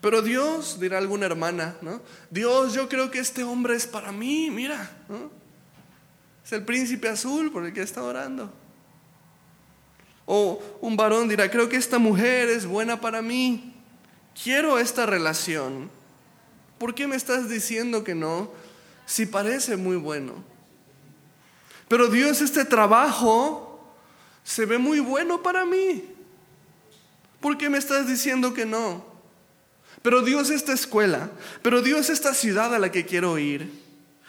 Pero 0.00 0.22
Dios, 0.22 0.80
dirá 0.80 0.98
alguna 0.98 1.26
hermana, 1.26 1.76
¿no? 1.82 2.02
Dios, 2.30 2.74
yo 2.74 2.88
creo 2.88 3.12
que 3.12 3.20
este 3.20 3.44
hombre 3.44 3.76
es 3.76 3.86
para 3.86 4.10
mí, 4.10 4.50
mira, 4.50 4.90
Es 6.44 6.52
el 6.52 6.64
príncipe 6.64 7.08
azul 7.08 7.52
por 7.52 7.64
el 7.64 7.72
que 7.72 7.82
está 7.82 8.02
orando. 8.02 8.52
O 10.26 10.60
un 10.80 10.96
varón 10.96 11.28
dirá, 11.28 11.48
creo 11.48 11.68
que 11.68 11.76
esta 11.76 12.00
mujer 12.00 12.48
es 12.48 12.66
buena 12.66 13.00
para 13.00 13.22
mí. 13.22 13.72
Quiero 14.42 14.80
esta 14.80 15.06
relación. 15.06 15.90
¿Por 16.84 16.94
qué 16.94 17.06
me 17.06 17.16
estás 17.16 17.48
diciendo 17.48 18.04
que 18.04 18.14
no? 18.14 18.52
Si 19.06 19.24
parece 19.24 19.78
muy 19.78 19.96
bueno. 19.96 20.44
Pero 21.88 22.08
Dios, 22.08 22.42
este 22.42 22.66
trabajo 22.66 23.96
se 24.42 24.66
ve 24.66 24.76
muy 24.76 25.00
bueno 25.00 25.42
para 25.42 25.64
mí. 25.64 26.04
¿Por 27.40 27.56
qué 27.56 27.70
me 27.70 27.78
estás 27.78 28.06
diciendo 28.06 28.52
que 28.52 28.66
no? 28.66 29.02
Pero 30.02 30.20
Dios, 30.20 30.50
esta 30.50 30.74
escuela. 30.74 31.30
Pero 31.62 31.80
Dios, 31.80 32.10
esta 32.10 32.34
ciudad 32.34 32.74
a 32.74 32.78
la 32.78 32.92
que 32.92 33.06
quiero 33.06 33.38
ir. 33.38 33.66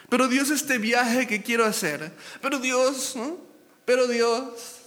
Pero 0.07 0.29
Dios, 0.29 0.50
este 0.50 0.77
viaje 0.77 1.27
que 1.27 1.43
quiero 1.43 1.65
hacer. 1.65 2.13
Pero 2.41 2.59
Dios, 2.59 3.17
¿no? 3.17 3.38
Pero 3.83 4.07
Dios. 4.07 4.77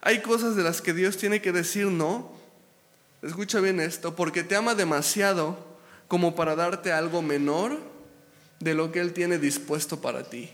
Hay 0.00 0.22
cosas 0.22 0.54
de 0.54 0.62
las 0.62 0.80
que 0.80 0.94
Dios 0.94 1.16
tiene 1.16 1.42
que 1.42 1.50
decir 1.50 1.86
no. 1.86 2.38
Escucha 3.22 3.60
bien 3.60 3.80
esto, 3.80 4.16
porque 4.16 4.42
te 4.42 4.56
ama 4.56 4.74
demasiado 4.74 5.58
como 6.08 6.34
para 6.34 6.56
darte 6.56 6.92
algo 6.92 7.22
menor 7.22 7.78
de 8.60 8.74
lo 8.74 8.92
que 8.92 9.00
Él 9.00 9.12
tiene 9.12 9.38
dispuesto 9.38 10.00
para 10.00 10.24
ti. 10.24 10.50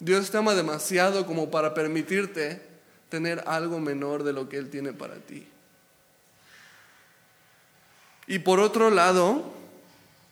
Dios 0.00 0.30
te 0.30 0.38
ama 0.38 0.54
demasiado 0.54 1.26
como 1.26 1.50
para 1.50 1.74
permitirte 1.74 2.60
tener 3.08 3.44
algo 3.46 3.78
menor 3.78 4.24
de 4.24 4.32
lo 4.32 4.48
que 4.48 4.56
Él 4.56 4.70
tiene 4.70 4.92
para 4.92 5.16
ti. 5.16 5.46
Y 8.26 8.38
por 8.40 8.60
otro 8.60 8.90
lado, 8.90 9.52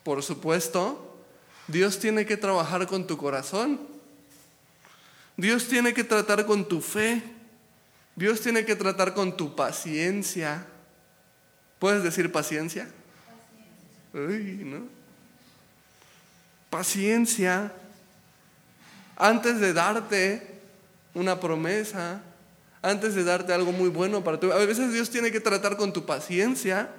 por 0.03 0.23
supuesto, 0.23 1.15
Dios 1.67 1.99
tiene 1.99 2.25
que 2.25 2.37
trabajar 2.37 2.87
con 2.87 3.07
tu 3.07 3.17
corazón. 3.17 3.79
Dios 5.37 5.67
tiene 5.67 5.93
que 5.93 6.03
tratar 6.03 6.45
con 6.45 6.67
tu 6.67 6.81
fe. 6.81 7.21
Dios 8.15 8.41
tiene 8.41 8.65
que 8.65 8.75
tratar 8.75 9.13
con 9.13 9.35
tu 9.37 9.55
paciencia. 9.55 10.65
¿Puedes 11.79 12.03
decir 12.03 12.31
paciencia? 12.31 12.89
Paciencia. 16.69 17.71
Antes 19.15 19.59
de 19.59 19.73
darte 19.73 20.61
una 21.13 21.39
promesa, 21.39 22.21
antes 22.81 23.15
de 23.15 23.23
darte 23.23 23.53
algo 23.53 23.71
muy 23.71 23.89
bueno 23.89 24.23
para 24.23 24.39
ti. 24.39 24.49
A 24.51 24.57
veces 24.57 24.91
Dios 24.93 25.09
tiene 25.09 25.31
que 25.31 25.39
tratar 25.39 25.77
con 25.77 25.93
tu 25.93 26.05
paciencia, 26.05 26.89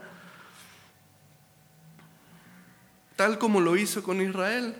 tal 3.16 3.38
como 3.38 3.60
lo 3.60 3.76
hizo 3.76 4.02
con 4.02 4.20
Israel. 4.20 4.76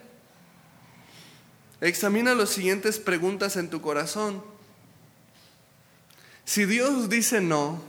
Examina 1.81 2.35
las 2.35 2.51
siguientes 2.51 2.99
preguntas 3.01 3.57
en 3.57 3.69
tu 3.69 3.81
corazón. 3.81 4.52
Si 6.45 6.65
Dios 6.65 7.09
dice 7.09 7.41
no, 7.41 7.83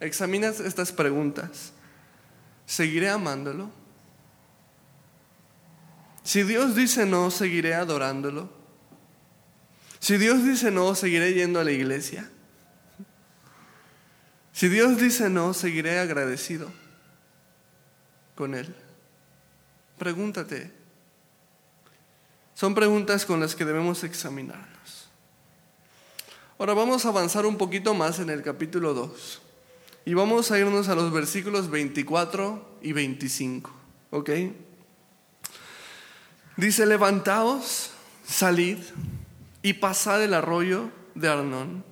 examina 0.00 0.48
estas 0.48 0.92
preguntas. 0.92 1.72
¿Seguiré 2.66 3.08
amándolo? 3.08 3.70
Si 6.22 6.42
Dios 6.42 6.74
dice 6.74 7.06
no, 7.06 7.30
seguiré 7.30 7.74
adorándolo. 7.74 8.50
Si 9.98 10.16
Dios 10.18 10.44
dice 10.44 10.70
no, 10.70 10.94
seguiré 10.94 11.34
yendo 11.34 11.60
a 11.60 11.64
la 11.64 11.72
iglesia. 11.72 12.28
Si 14.52 14.68
Dios 14.68 14.98
dice 14.98 15.30
no, 15.30 15.54
seguiré 15.54 15.98
agradecido 15.98 16.70
con 18.34 18.54
Él. 18.54 18.74
Pregúntate, 19.98 20.72
son 22.54 22.74
preguntas 22.74 23.24
con 23.24 23.40
las 23.40 23.54
que 23.54 23.64
debemos 23.64 24.04
examinarnos. 24.04 25.01
Ahora 26.62 26.74
vamos 26.74 27.04
a 27.04 27.08
avanzar 27.08 27.44
un 27.44 27.58
poquito 27.58 27.92
más 27.92 28.20
en 28.20 28.30
el 28.30 28.40
capítulo 28.40 28.94
2 28.94 29.42
y 30.04 30.14
vamos 30.14 30.52
a 30.52 30.60
irnos 30.60 30.88
a 30.88 30.94
los 30.94 31.10
versículos 31.10 31.68
24 31.68 32.78
y 32.80 32.92
25. 32.92 33.68
¿Ok? 34.10 34.30
Dice, 36.56 36.86
levantaos, 36.86 37.90
salid 38.24 38.78
y 39.60 39.72
pasad 39.72 40.22
el 40.22 40.34
arroyo 40.34 40.88
de 41.16 41.30
Arnón. 41.30 41.84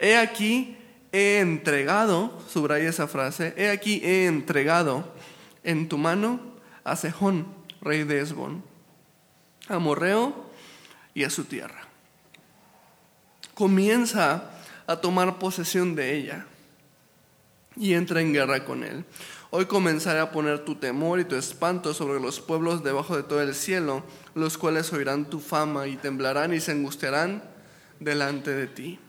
He 0.00 0.16
aquí, 0.16 0.76
he 1.12 1.38
entregado, 1.38 2.42
subraya 2.48 2.88
esa 2.88 3.06
frase, 3.06 3.54
he 3.56 3.70
aquí, 3.70 4.00
he 4.02 4.26
entregado 4.26 5.14
en 5.62 5.88
tu 5.88 5.96
mano 5.96 6.40
a 6.82 6.96
Sejón, 6.96 7.46
rey 7.80 8.02
de 8.02 8.18
Esbón 8.18 8.64
a 9.68 9.78
Morreo 9.78 10.50
y 11.14 11.22
a 11.22 11.30
su 11.30 11.44
tierra. 11.44 11.87
Comienza 13.58 14.52
a 14.86 15.00
tomar 15.00 15.40
posesión 15.40 15.96
de 15.96 16.14
ella 16.14 16.46
y 17.74 17.94
entra 17.94 18.20
en 18.20 18.32
guerra 18.32 18.64
con 18.64 18.84
él. 18.84 19.04
Hoy 19.50 19.66
comenzaré 19.66 20.20
a 20.20 20.30
poner 20.30 20.64
tu 20.64 20.76
temor 20.76 21.18
y 21.18 21.24
tu 21.24 21.34
espanto 21.34 21.92
sobre 21.92 22.20
los 22.20 22.38
pueblos 22.38 22.84
debajo 22.84 23.16
de 23.16 23.24
todo 23.24 23.42
el 23.42 23.56
cielo, 23.56 24.04
los 24.36 24.58
cuales 24.58 24.92
oirán 24.92 25.28
tu 25.28 25.40
fama 25.40 25.88
y 25.88 25.96
temblarán 25.96 26.54
y 26.54 26.60
se 26.60 26.70
angustiarán 26.70 27.42
delante 27.98 28.52
de 28.52 28.68
ti. 28.68 29.00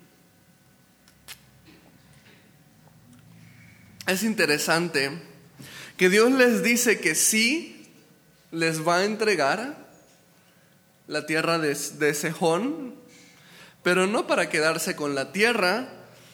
Es 4.07 4.23
interesante 4.23 5.11
que 5.95 6.09
Dios 6.09 6.31
les 6.31 6.63
dice 6.63 6.99
que 6.99 7.13
sí 7.13 7.87
les 8.49 8.81
va 8.81 8.95
a 8.95 9.05
entregar 9.05 9.91
la 11.05 11.27
tierra 11.27 11.59
de, 11.59 11.75
de 11.99 12.13
Sejón, 12.15 12.98
pero 13.89 14.05
no 14.05 14.27
para 14.27 14.49
quedarse 14.49 14.95
con 14.95 15.15
la 15.15 15.31
tierra, 15.31 15.89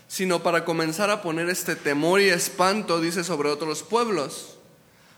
sino 0.10 0.44
para 0.44 0.66
comenzar 0.66 1.10
a 1.10 1.22
poner 1.22 1.48
este 1.48 1.78
temor 1.78 2.20
y 2.20 2.28
espanto, 2.28 3.00
dice, 3.00 3.24
sobre 3.24 3.48
otros 3.48 3.82
pueblos. 3.82 4.58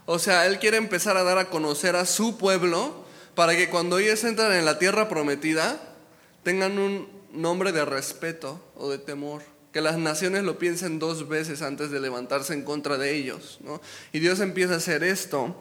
O 0.06 0.20
sea, 0.20 0.46
Él 0.46 0.60
quiere 0.60 0.78
empezar 0.78 1.18
a 1.18 1.24
dar 1.24 1.40
a 1.40 1.50
conocer 1.50 1.96
a 1.96 2.06
su 2.06 2.38
pueblo 2.38 3.06
para 3.34 3.56
que 3.56 3.72
cuando 3.72 3.98
ellos 3.98 4.24
entran 4.24 4.54
en 4.54 4.66
la 4.66 4.78
tierra 4.78 5.10
prometida 5.10 5.82
tengan 6.44 6.78
un 6.78 7.10
nombre 7.34 7.72
de 7.72 7.84
respeto 7.86 8.64
o 8.76 8.92
de 8.92 9.00
temor 9.00 9.42
que 9.74 9.82
las 9.82 9.98
naciones 9.98 10.44
lo 10.44 10.60
piensen 10.60 11.00
dos 11.00 11.28
veces 11.28 11.64
antes 11.64 11.90
de 11.90 12.00
levantarse 12.00 12.54
en 12.54 12.62
contra 12.62 13.00
de 13.00 13.16
ellos. 13.16 13.58
Y 14.14 14.20
Dios 14.20 14.42
empieza 14.42 14.76
a 14.76 14.78
hacer 14.78 15.04
esto. 15.04 15.56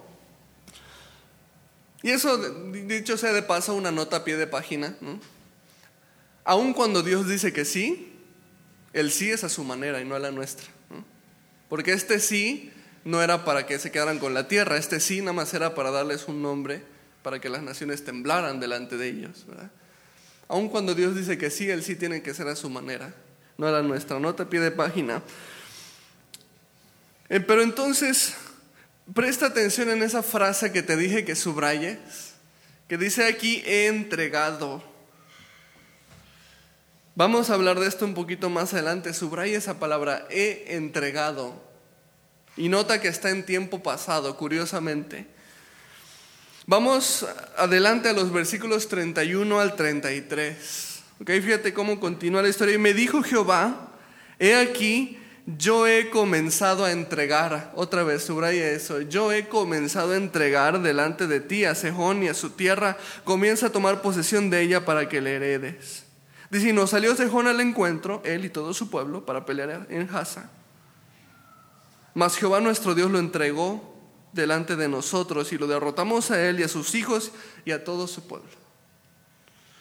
Y 2.02 2.10
eso, 2.10 2.36
dicho 2.36 3.16
sea 3.16 3.32
de 3.32 3.42
paso, 3.42 3.74
una 3.74 3.90
nota 3.90 4.18
a 4.18 4.24
pie 4.24 4.36
de 4.36 4.46
página. 4.46 4.94
Aun 6.46 6.72
cuando 6.72 7.02
Dios 7.02 7.28
dice 7.28 7.52
que 7.52 7.66
sí, 7.66 8.10
el 8.94 9.10
sí 9.10 9.30
es 9.30 9.44
a 9.44 9.50
su 9.50 9.62
manera 9.64 10.00
y 10.00 10.06
no 10.06 10.14
a 10.14 10.18
la 10.18 10.30
nuestra. 10.30 10.66
Porque 11.68 11.92
este 11.92 12.18
sí 12.18 12.72
no 13.04 13.22
era 13.22 13.44
para 13.44 13.66
que 13.66 13.78
se 13.78 13.90
quedaran 13.90 14.18
con 14.18 14.32
la 14.32 14.48
tierra, 14.48 14.78
este 14.78 15.00
sí 15.00 15.20
nada 15.20 15.34
más 15.34 15.52
era 15.52 15.74
para 15.74 15.90
darles 15.90 16.26
un 16.28 16.40
nombre, 16.40 16.82
para 17.22 17.40
que 17.40 17.50
las 17.50 17.62
naciones 17.62 18.04
temblaran 18.04 18.60
delante 18.60 18.96
de 18.96 19.08
ellos. 19.08 19.44
Aun 20.48 20.70
cuando 20.70 20.94
Dios 20.94 21.14
dice 21.14 21.36
que 21.36 21.50
sí, 21.50 21.68
el 21.68 21.82
sí 21.82 21.96
tiene 21.96 22.22
que 22.22 22.32
ser 22.32 22.48
a 22.48 22.56
su 22.56 22.70
manera 22.70 23.12
no 23.58 23.68
era 23.68 23.82
nuestra 23.82 24.20
nota 24.20 24.44
a 24.44 24.48
pie 24.48 24.60
de 24.60 24.70
página. 24.70 25.22
Eh, 27.28 27.40
pero 27.40 27.62
entonces, 27.62 28.34
presta 29.14 29.46
atención 29.46 29.90
en 29.90 30.02
esa 30.02 30.22
frase 30.22 30.72
que 30.72 30.82
te 30.82 30.96
dije 30.96 31.24
que 31.24 31.34
subrayes, 31.34 32.34
que 32.88 32.98
dice 32.98 33.26
aquí, 33.26 33.62
he 33.66 33.86
entregado. 33.86 34.95
Vamos 37.16 37.48
a 37.48 37.54
hablar 37.54 37.80
de 37.80 37.86
esto 37.86 38.04
un 38.04 38.12
poquito 38.12 38.50
más 38.50 38.74
adelante. 38.74 39.14
Subraya 39.14 39.56
esa 39.56 39.78
palabra, 39.78 40.26
he 40.28 40.76
entregado. 40.76 41.54
Y 42.58 42.68
nota 42.68 43.00
que 43.00 43.08
está 43.08 43.30
en 43.30 43.46
tiempo 43.46 43.82
pasado, 43.82 44.36
curiosamente. 44.36 45.26
Vamos 46.66 47.26
adelante 47.56 48.10
a 48.10 48.12
los 48.12 48.30
versículos 48.30 48.88
31 48.88 49.58
al 49.58 49.76
33. 49.76 51.00
Okay, 51.22 51.40
fíjate 51.40 51.72
cómo 51.72 51.98
continúa 52.00 52.42
la 52.42 52.50
historia. 52.50 52.74
Y 52.74 52.78
me 52.78 52.92
dijo 52.92 53.22
Jehová, 53.22 53.94
he 54.38 54.54
aquí, 54.54 55.18
yo 55.46 55.86
he 55.86 56.10
comenzado 56.10 56.84
a 56.84 56.92
entregar, 56.92 57.72
otra 57.76 58.02
vez 58.02 58.24
subraya 58.24 58.68
eso, 58.68 59.00
yo 59.00 59.32
he 59.32 59.48
comenzado 59.48 60.12
a 60.12 60.16
entregar 60.16 60.82
delante 60.82 61.26
de 61.26 61.40
ti 61.40 61.64
a 61.64 61.74
Sejón 61.74 62.22
y 62.24 62.28
a 62.28 62.34
su 62.34 62.50
tierra, 62.50 62.98
comienza 63.24 63.68
a 63.68 63.72
tomar 63.72 64.02
posesión 64.02 64.50
de 64.50 64.60
ella 64.60 64.84
para 64.84 65.08
que 65.08 65.22
le 65.22 65.36
heredes. 65.36 66.05
Dice, 66.50 66.68
y 66.68 66.72
nos 66.72 66.90
salió 66.90 67.14
Sejón 67.16 67.46
al 67.46 67.60
encuentro, 67.60 68.22
él 68.24 68.44
y 68.44 68.50
todo 68.50 68.72
su 68.72 68.90
pueblo, 68.90 69.26
para 69.26 69.44
pelear 69.44 69.86
en 69.90 70.08
Haza. 70.14 70.50
Mas 72.14 72.36
Jehová 72.36 72.60
nuestro 72.60 72.94
Dios 72.94 73.10
lo 73.10 73.18
entregó 73.18 73.94
delante 74.32 74.76
de 74.76 74.88
nosotros 74.88 75.52
y 75.52 75.58
lo 75.58 75.66
derrotamos 75.66 76.30
a 76.30 76.40
él 76.40 76.60
y 76.60 76.62
a 76.62 76.68
sus 76.68 76.94
hijos 76.94 77.32
y 77.64 77.72
a 77.72 77.84
todo 77.84 78.06
su 78.06 78.26
pueblo. 78.26 78.48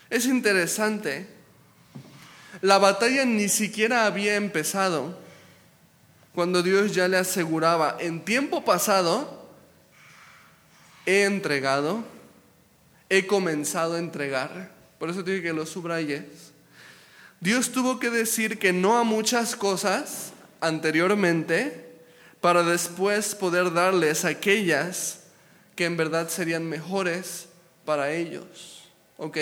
Es 0.09 0.25
interesante, 0.25 1.27
la 2.61 2.77
batalla 2.77 3.25
ni 3.25 3.49
siquiera 3.49 4.05
había 4.05 4.35
empezado 4.35 5.17
cuando 6.33 6.61
Dios 6.61 6.93
ya 6.93 7.07
le 7.07 7.17
aseguraba, 7.17 7.95
en 7.99 8.23
tiempo 8.25 8.65
pasado, 8.65 9.49
he 11.05 11.23
entregado, 11.23 12.03
he 13.09 13.25
comenzado 13.25 13.95
a 13.95 13.99
entregar. 13.99 14.71
Por 14.99 15.09
eso 15.09 15.23
dije 15.23 15.41
que 15.41 15.53
lo 15.53 15.65
subrayes. 15.65 16.44
Dios 17.39 17.71
tuvo 17.71 17.99
que 17.99 18.09
decir 18.09 18.59
que 18.59 18.73
no 18.73 18.97
a 18.97 19.03
muchas 19.03 19.55
cosas 19.55 20.31
anteriormente 20.61 21.85
para 22.41 22.63
después 22.63 23.35
poder 23.35 23.73
darles 23.73 24.25
aquellas 24.25 25.21
que 25.75 25.85
en 25.85 25.97
verdad 25.97 26.29
serían 26.29 26.67
mejores 26.67 27.47
para 27.85 28.13
ellos. 28.13 28.83
¿Ok? 29.17 29.37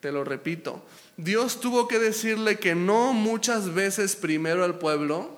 Te 0.00 0.12
lo 0.12 0.24
repito. 0.24 0.84
Dios 1.16 1.60
tuvo 1.60 1.88
que 1.88 1.98
decirle 1.98 2.58
que 2.58 2.74
no 2.74 3.12
muchas 3.12 3.74
veces 3.74 4.14
primero 4.14 4.64
al 4.64 4.78
pueblo 4.78 5.36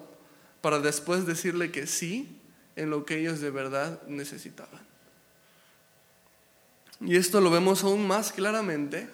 para 0.60 0.78
después 0.78 1.26
decirle 1.26 1.70
que 1.70 1.86
sí 1.86 2.36
en 2.76 2.90
lo 2.90 3.04
que 3.04 3.18
ellos 3.18 3.40
de 3.40 3.50
verdad 3.50 4.00
necesitaban. 4.06 4.80
Y 7.00 7.16
esto 7.16 7.40
lo 7.40 7.50
vemos 7.50 7.82
aún 7.82 8.06
más 8.06 8.30
claramente 8.32 9.08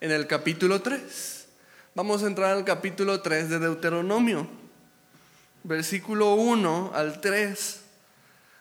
en 0.00 0.10
el 0.10 0.26
capítulo 0.26 0.82
3. 0.82 1.33
Vamos 1.96 2.24
a 2.24 2.26
entrar 2.26 2.56
al 2.56 2.64
capítulo 2.64 3.20
3 3.20 3.50
de 3.50 3.60
Deuteronomio, 3.60 4.48
versículo 5.62 6.34
1 6.34 6.90
al 6.92 7.20
3. 7.20 7.80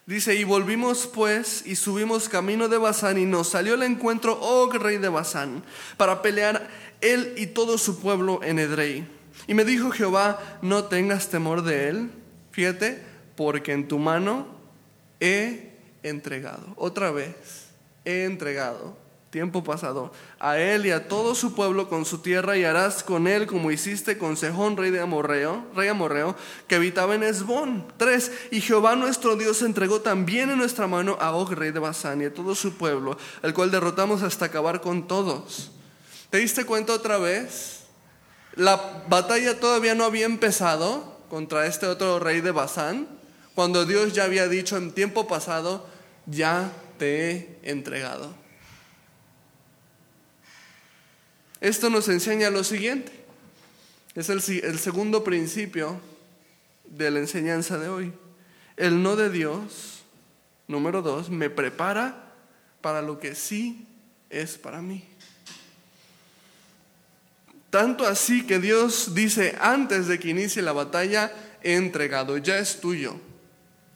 Dice, 0.06 0.36
y 0.36 0.44
volvimos 0.44 1.08
pues 1.08 1.66
y 1.66 1.76
subimos 1.76 2.30
camino 2.30 2.70
de 2.70 2.78
Basán 2.78 3.18
y 3.18 3.26
nos 3.26 3.50
salió 3.50 3.74
el 3.74 3.82
encuentro, 3.82 4.38
oh 4.40 4.72
rey 4.72 4.98
de 4.98 5.10
Basán, 5.10 5.64
para 5.98 6.22
pelear 6.22 6.70
él 7.02 7.34
y 7.36 7.48
todo 7.48 7.80
su 7.80 8.00
pueblo 8.00 8.40
en 8.44 8.60
Edrei. 8.60 9.08
Y 9.48 9.56
me 9.56 9.66
dijo 9.66 9.90
Jehová, 9.90 10.60
no 10.62 10.84
tengas 10.84 11.30
temor 11.30 11.64
de 11.64 11.90
él, 11.90 12.12
fíjate, 12.52 13.02
porque 13.36 13.72
en 13.72 13.88
tu 13.88 13.98
mano 13.98 14.46
he 15.20 15.72
entregado. 16.04 16.76
Otra 16.78 17.10
vez, 17.10 17.66
he 18.06 18.26
entregado 18.26 18.96
tiempo 19.34 19.64
pasado, 19.64 20.12
a 20.40 20.60
él 20.60 20.86
y 20.86 20.92
a 20.92 21.08
todo 21.08 21.34
su 21.34 21.56
pueblo 21.56 21.90
con 21.90 22.06
su 22.06 22.20
tierra, 22.20 22.56
y 22.56 22.64
harás 22.64 23.04
con 23.04 23.28
él 23.28 23.48
como 23.48 23.72
hiciste 23.72 24.20
con 24.20 24.38
Sejón, 24.38 24.78
rey 24.78 24.92
de 24.92 25.02
Amorreo, 25.02 25.66
rey 25.76 25.88
Amorreo, 25.88 26.36
que 26.68 26.76
habitaba 26.76 27.16
en 27.16 27.24
Esbón. 27.24 27.92
Tres, 27.98 28.32
y 28.52 28.62
Jehová 28.62 28.96
nuestro 28.96 29.36
Dios 29.36 29.64
entregó 29.64 30.02
también 30.02 30.52
en 30.52 30.60
nuestra 30.60 30.86
mano 30.86 31.18
a 31.20 31.36
Og, 31.36 31.52
rey 31.52 31.72
de 31.72 31.80
Basán, 31.80 32.22
y 32.22 32.26
a 32.26 32.34
todo 32.34 32.54
su 32.54 32.78
pueblo, 32.78 33.18
el 33.42 33.56
cual 33.56 33.72
derrotamos 33.72 34.22
hasta 34.22 34.46
acabar 34.46 34.82
con 34.82 35.08
todos. 35.08 35.72
¿Te 36.30 36.38
diste 36.38 36.64
cuenta 36.64 36.94
otra 36.94 37.18
vez? 37.18 37.86
La 38.56 39.04
batalla 39.10 39.60
todavía 39.60 39.96
no 39.96 40.04
había 40.04 40.28
empezado 40.28 41.18
contra 41.28 41.66
este 41.66 41.88
otro 41.88 42.20
rey 42.20 42.42
de 42.42 42.52
Basán, 42.52 43.08
cuando 43.56 43.86
Dios 43.86 44.14
ya 44.14 44.26
había 44.26 44.48
dicho 44.48 44.78
en 44.78 44.92
tiempo 44.92 45.28
pasado, 45.28 45.88
ya 46.28 46.72
te 47.00 47.32
he 47.32 47.60
entregado. 47.64 48.43
Esto 51.64 51.90
nos 51.90 52.10
enseña 52.10 52.50
lo 52.50 52.62
siguiente. 52.66 53.14
Es 54.16 54.28
el, 54.28 54.42
segundo 54.42 55.24
principio 55.24 55.98
de 56.84 57.10
la 57.10 57.20
enseñanza 57.20 57.78
de 57.78 57.88
hoy. 57.88 58.12
El 58.76 59.02
no 59.02 59.16
de 59.16 59.30
Dios, 59.30 60.04
número 60.68 61.02
dos, 61.02 61.30
me 61.30 61.50
prepara 61.50 62.34
para 62.82 63.02
lo 63.02 63.18
que 63.18 63.34
sí 63.34 63.88
es 64.30 64.58
para 64.58 64.82
mí. 64.82 65.06
Tanto 67.70 68.06
así 68.06 68.46
que 68.46 68.60
Dios 68.60 69.16
dice, 69.16 69.56
antes 69.62 70.08
de 70.08 70.20
que 70.20 70.32
inicie 70.32 70.62
la 70.62 70.74
batalla, 70.74 71.32
he 71.62 71.76
entregado, 71.76 72.36
ya 72.36 72.58
es 72.58 72.82
tuyo, 72.82 73.16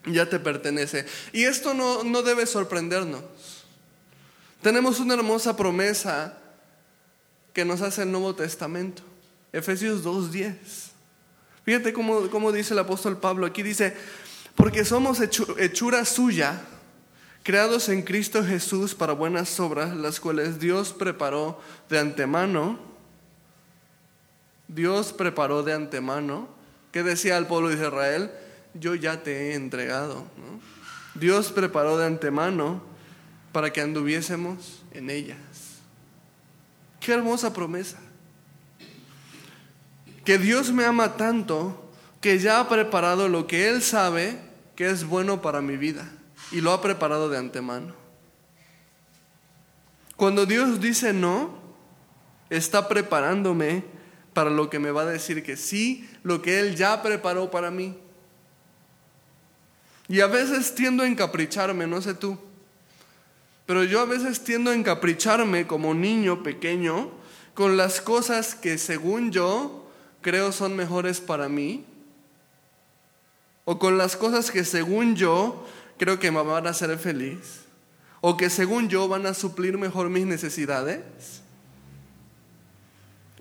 ya 0.06 0.30
te 0.30 0.40
pertenece. 0.40 1.06
Y 1.34 1.44
esto 1.44 1.74
no, 1.74 2.06
no 2.06 2.22
debe 2.22 2.46
sorprendernos. 2.46 3.24
Tenemos 4.62 5.02
una 5.02 5.16
hermosa 5.16 5.58
promesa 5.58 6.38
que 7.58 7.66
nos 7.66 7.82
hace 7.82 8.04
el 8.04 8.12
Nuevo 8.12 8.36
Testamento. 8.36 9.02
Efesios 9.52 10.06
2.10. 10.06 10.54
Fíjate 11.66 11.92
cómo, 11.92 12.30
cómo, 12.30 12.52
dice 12.52 12.76
el 12.76 12.80
apóstol 12.80 13.18
Pablo. 13.18 13.48
Aquí 13.48 13.64
dice, 13.64 13.98
porque 14.54 14.86
somos 14.86 15.20
hechura 15.20 16.06
suya, 16.06 16.62
creados 17.42 17.90
en 17.90 18.04
Cristo 18.04 18.46
Jesús 18.46 18.94
para 18.94 19.14
buenas 19.14 19.60
obras, 19.60 19.96
las 19.96 20.20
cuales 20.20 20.60
Dios 20.60 20.94
preparó 20.94 21.60
de 21.90 21.98
antemano. 21.98 22.78
Dios 24.68 25.12
preparó 25.12 25.64
de 25.64 25.74
antemano. 25.74 26.50
¿Qué 26.92 27.02
decía 27.02 27.38
al 27.38 27.48
pueblo 27.48 27.70
de 27.70 27.84
Israel? 27.84 28.30
Yo 28.76 28.94
ya 28.94 29.24
te 29.24 29.50
he 29.50 29.56
entregado. 29.56 30.26
Dios 31.16 31.52
preparó 31.52 31.98
de 31.98 32.06
antemano 32.06 32.84
para 33.52 33.74
que 33.74 33.82
anduviésemos 33.82 34.84
en 34.92 35.10
ella. 35.10 35.38
Qué 37.08 37.14
hermosa 37.14 37.54
promesa. 37.54 37.96
Que 40.26 40.38
Dios 40.38 40.74
me 40.74 40.84
ama 40.84 41.16
tanto 41.16 41.90
que 42.20 42.38
ya 42.38 42.60
ha 42.60 42.68
preparado 42.68 43.30
lo 43.30 43.48
que 43.48 43.70
Él 43.70 43.82
sabe 43.82 44.38
que 44.76 44.90
es 44.90 45.06
bueno 45.06 45.42
para 45.42 45.62
mi 45.62 45.78
vida 45.78 46.06
y 46.52 46.60
lo 46.60 46.74
ha 46.74 46.82
preparado 46.82 47.30
de 47.30 47.38
antemano. 47.38 47.96
Cuando 50.18 50.46
Dios 50.46 50.82
dice 50.82 51.14
no, 51.14 51.58
está 52.50 52.90
preparándome 52.90 53.86
para 54.34 54.50
lo 54.50 54.70
que 54.70 54.78
me 54.78 54.92
va 54.92 55.04
a 55.04 55.06
decir 55.06 55.44
que 55.44 55.56
sí, 55.56 56.10
lo 56.24 56.42
que 56.42 56.60
Él 56.60 56.76
ya 56.76 57.02
preparó 57.02 57.50
para 57.50 57.72
mí. 57.72 57.98
Y 60.10 60.20
a 60.20 60.28
veces 60.28 60.76
tiendo 60.76 61.04
a 61.04 61.08
encapricharme, 61.08 61.88
no 61.88 62.02
sé 62.02 62.14
tú, 62.16 62.38
pero 63.68 63.84
yo 63.84 64.00
a 64.00 64.06
veces 64.06 64.44
tiendo 64.44 64.72
a 64.72 64.76
encapricharme 64.76 65.68
como 65.68 65.94
niño 65.94 66.42
pequeño 66.42 67.12
con 67.54 67.76
las 67.76 68.02
cosas 68.02 68.56
que 68.56 68.78
según 68.78 69.32
yo 69.32 69.86
creo 70.22 70.52
son 70.52 70.76
mejores 70.76 71.20
para 71.20 71.50
mí, 71.50 71.86
o 73.66 73.78
con 73.78 73.98
las 73.98 74.16
cosas 74.16 74.50
que 74.52 74.64
según 74.64 75.16
yo 75.18 75.68
creo 75.98 76.18
que 76.18 76.32
me 76.32 76.42
van 76.42 76.66
a 76.66 76.70
hacer 76.70 76.98
feliz, 76.98 77.66
o 78.22 78.38
que 78.38 78.50
según 78.50 78.88
yo 78.88 79.08
van 79.10 79.26
a 79.26 79.34
suplir 79.34 79.78
mejor 79.78 80.10
mis 80.10 80.26
necesidades. 80.26 81.02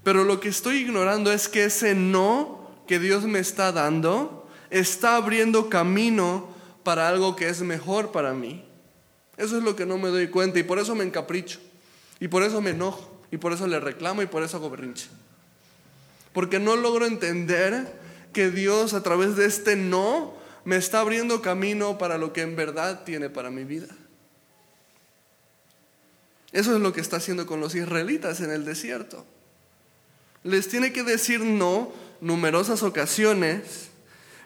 Pero 0.02 0.24
lo 0.24 0.40
que 0.40 0.48
estoy 0.48 0.78
ignorando 0.78 1.32
es 1.32 1.48
que 1.48 1.64
ese 1.64 1.94
no 1.94 2.70
que 2.88 2.98
Dios 2.98 3.24
me 3.24 3.38
está 3.38 3.70
dando 3.70 4.48
está 4.70 5.16
abriendo 5.16 5.68
camino 5.68 6.48
para 6.82 7.08
algo 7.08 7.36
que 7.36 7.48
es 7.48 7.60
mejor 7.62 8.10
para 8.10 8.32
mí. 8.32 8.64
Eso 9.36 9.56
es 9.56 9.62
lo 9.62 9.76
que 9.76 9.86
no 9.86 9.98
me 9.98 10.08
doy 10.08 10.28
cuenta 10.28 10.58
y 10.58 10.62
por 10.62 10.78
eso 10.78 10.94
me 10.94 11.04
encapricho. 11.04 11.60
Y 12.20 12.28
por 12.28 12.42
eso 12.42 12.60
me 12.60 12.70
enojo. 12.70 13.12
Y 13.30 13.38
por 13.38 13.52
eso 13.52 13.66
le 13.66 13.80
reclamo 13.80 14.22
y 14.22 14.26
por 14.26 14.42
eso 14.42 14.56
hago. 14.56 14.74
Porque 16.32 16.58
no 16.58 16.76
logro 16.76 17.06
entender 17.06 17.92
que 18.32 18.50
Dios 18.50 18.94
a 18.94 19.02
través 19.02 19.36
de 19.36 19.46
este 19.46 19.76
no 19.76 20.34
me 20.64 20.76
está 20.76 21.00
abriendo 21.00 21.42
camino 21.42 21.98
para 21.98 22.18
lo 22.18 22.32
que 22.32 22.42
en 22.42 22.56
verdad 22.56 23.04
tiene 23.04 23.30
para 23.30 23.50
mi 23.50 23.64
vida. 23.64 23.88
Eso 26.52 26.74
es 26.74 26.80
lo 26.80 26.92
que 26.92 27.00
está 27.00 27.16
haciendo 27.16 27.46
con 27.46 27.60
los 27.60 27.74
israelitas 27.74 28.40
en 28.40 28.50
el 28.50 28.64
desierto. 28.64 29.24
Les 30.42 30.68
tiene 30.68 30.92
que 30.92 31.02
decir 31.02 31.40
no 31.40 31.92
numerosas 32.20 32.82
ocasiones 32.82 33.90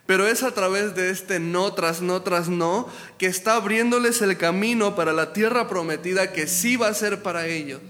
pero 0.05 0.27
es 0.27 0.43
a 0.43 0.53
través 0.53 0.95
de 0.95 1.09
este 1.09 1.39
no 1.39 1.73
tras 1.73 2.01
no 2.01 2.21
tras 2.21 2.49
no 2.49 2.89
que 3.17 3.27
está 3.27 3.55
abriéndoles 3.55 4.21
el 4.21 4.37
camino 4.37 4.95
para 4.95 5.13
la 5.13 5.33
tierra 5.33 5.67
prometida 5.67 6.33
que 6.33 6.47
sí 6.47 6.75
va 6.75 6.87
a 6.87 6.93
ser 6.93 7.21
para 7.21 7.47
ellos. 7.47 7.81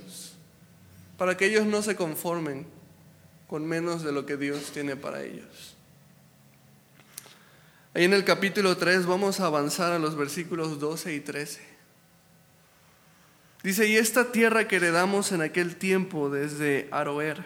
Para 1.18 1.38
que 1.38 1.46
ellos 1.46 1.66
no 1.66 1.82
se 1.82 1.96
conformen 1.96 2.68
con 3.48 3.66
menos 3.66 4.04
de 4.04 4.12
lo 4.12 4.26
que 4.26 4.38
Dios 4.38 4.72
tiene 4.74 4.96
para 4.96 5.24
ellos. 5.24 5.76
Ahí 7.94 8.06
en 8.06 8.14
el 8.14 8.24
capítulo 8.24 8.78
3 8.78 9.06
vamos 9.06 9.40
a 9.40 9.48
avanzar 9.48 9.92
a 9.92 10.00
los 10.00 10.16
versículos 10.16 10.80
12 10.80 11.14
y 11.14 11.20
13. 11.20 11.72
Dice, 13.64 13.88
y 13.88 13.98
esta 13.98 14.32
tierra 14.32 14.68
que 14.68 14.78
heredamos 14.78 15.32
en 15.32 15.42
aquel 15.42 15.76
tiempo 15.76 16.30
desde 16.30 16.88
Aroer 16.92 17.44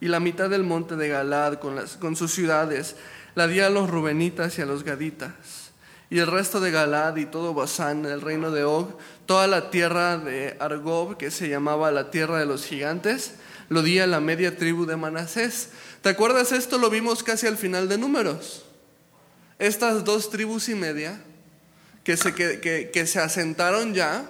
y 0.00 0.08
la 0.08 0.20
mitad 0.20 0.48
del 0.48 0.62
monte 0.62 0.96
de 0.96 1.08
Galad 1.08 1.54
con, 1.54 1.74
las, 1.74 1.96
con 1.96 2.16
sus 2.16 2.32
ciudades, 2.32 2.96
la 3.34 3.46
di 3.46 3.60
a 3.60 3.70
los 3.70 3.88
rubenitas 3.88 4.58
y 4.58 4.62
a 4.62 4.66
los 4.66 4.84
gaditas. 4.84 5.70
Y 6.10 6.18
el 6.18 6.26
resto 6.26 6.60
de 6.60 6.70
Galad 6.70 7.16
y 7.16 7.24
todo 7.24 7.54
Basán, 7.54 8.04
el 8.04 8.20
reino 8.20 8.50
de 8.50 8.64
Og, 8.64 8.98
toda 9.24 9.46
la 9.46 9.70
tierra 9.70 10.18
de 10.18 10.56
Argob, 10.60 11.16
que 11.16 11.30
se 11.30 11.48
llamaba 11.48 11.90
la 11.90 12.10
tierra 12.10 12.38
de 12.38 12.44
los 12.44 12.66
gigantes, 12.66 13.36
lo 13.70 13.82
di 13.82 13.98
a 13.98 14.06
la 14.06 14.20
media 14.20 14.58
tribu 14.58 14.84
de 14.84 14.96
Manasés. 14.96 15.70
¿Te 16.02 16.10
acuerdas 16.10 16.52
esto? 16.52 16.76
Lo 16.76 16.90
vimos 16.90 17.22
casi 17.22 17.46
al 17.46 17.56
final 17.56 17.88
de 17.88 17.96
Números. 17.96 18.64
Estas 19.58 20.04
dos 20.04 20.28
tribus 20.28 20.68
y 20.68 20.74
media 20.74 21.18
que 22.04 22.18
se, 22.18 22.34
que, 22.34 23.06
se 23.06 23.18
asentaron 23.18 23.94
ya, 23.94 24.28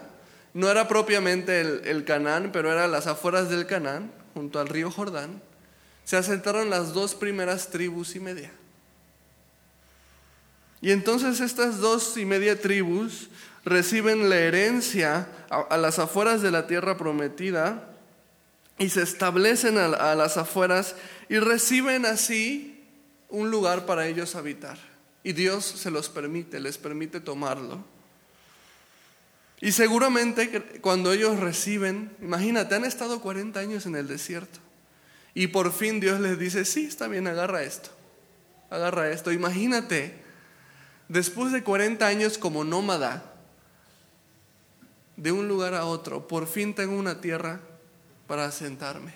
no 0.55 0.71
era 0.71 0.87
propiamente 0.87 1.61
el, 1.61 1.83
el 1.85 2.05
Canaán, 2.05 2.51
pero 2.53 2.71
era 2.71 2.87
las 2.87 3.09
afueras 3.09 3.49
del 3.49 3.67
Canaán, 3.67 4.12
junto 4.35 4.61
al 4.61 4.69
río 4.69 4.91
Jordán, 4.91 5.43
se 6.05 6.17
asentaron 6.17 6.71
las 6.71 6.93
dos 6.93 7.15
primeras 7.15 7.71
tribus 7.71 8.15
y 8.15 8.21
media. 8.21 8.53
Y 10.83 10.90
entonces 10.90 11.40
estas 11.40 11.79
dos 11.79 12.16
y 12.16 12.27
media 12.27 12.61
tribus 12.61 13.29
reciben 13.64 14.29
la 14.29 14.37
herencia 14.37 15.29
a, 15.49 15.77
las 15.77 16.01
afueras 16.01 16.42
de 16.42 16.51
la 16.51 16.66
tierra 16.66 16.97
prometida 16.97 17.88
y 18.79 18.90
se 18.90 19.03
establecen 19.03 19.79
a, 19.79 20.14
las 20.16 20.37
afueras 20.37 20.97
y 21.29 21.38
reciben 21.38 22.05
así 22.05 22.85
un 23.29 23.49
lugar 23.53 23.87
para 23.87 24.09
ellos 24.09 24.35
habitar. 24.35 24.77
Y 25.23 25.35
Dios 25.35 25.64
se 25.64 25.92
los 25.92 26.09
permite, 26.09 26.59
les 26.59 26.79
permite 26.79 27.21
tomarlo. 27.21 27.85
Y 29.61 29.71
seguramente 29.71 30.81
cuando 30.81 31.12
ellos 31.12 31.38
reciben, 31.38 32.11
imagínate, 32.21 32.75
han 32.75 32.85
estado 32.85 33.21
40 33.21 33.61
años 33.61 33.87
en 33.87 33.95
el 33.95 34.09
desierto. 34.09 34.59
Y 35.33 35.47
por 35.47 35.73
fin 35.73 36.01
Dios 36.01 36.18
les 36.18 36.40
dice, 36.40 36.64
sí, 36.64 36.87
está 36.87 37.07
bien, 37.07 37.29
agarra 37.29 37.62
esto. 37.62 37.90
Agarra 38.68 39.11
esto. 39.11 39.31
Imagínate 39.31 40.22
después 41.12 41.53
de 41.53 41.62
40 41.62 42.07
años 42.07 42.38
como 42.38 42.64
nómada, 42.64 43.35
de 45.16 45.31
un 45.31 45.46
lugar 45.46 45.75
a 45.75 45.85
otro, 45.85 46.27
por 46.27 46.46
fin 46.46 46.75
tengo 46.75 46.96
una 46.96 47.20
tierra 47.20 47.61
para 48.27 48.46
asentarme. 48.46 49.12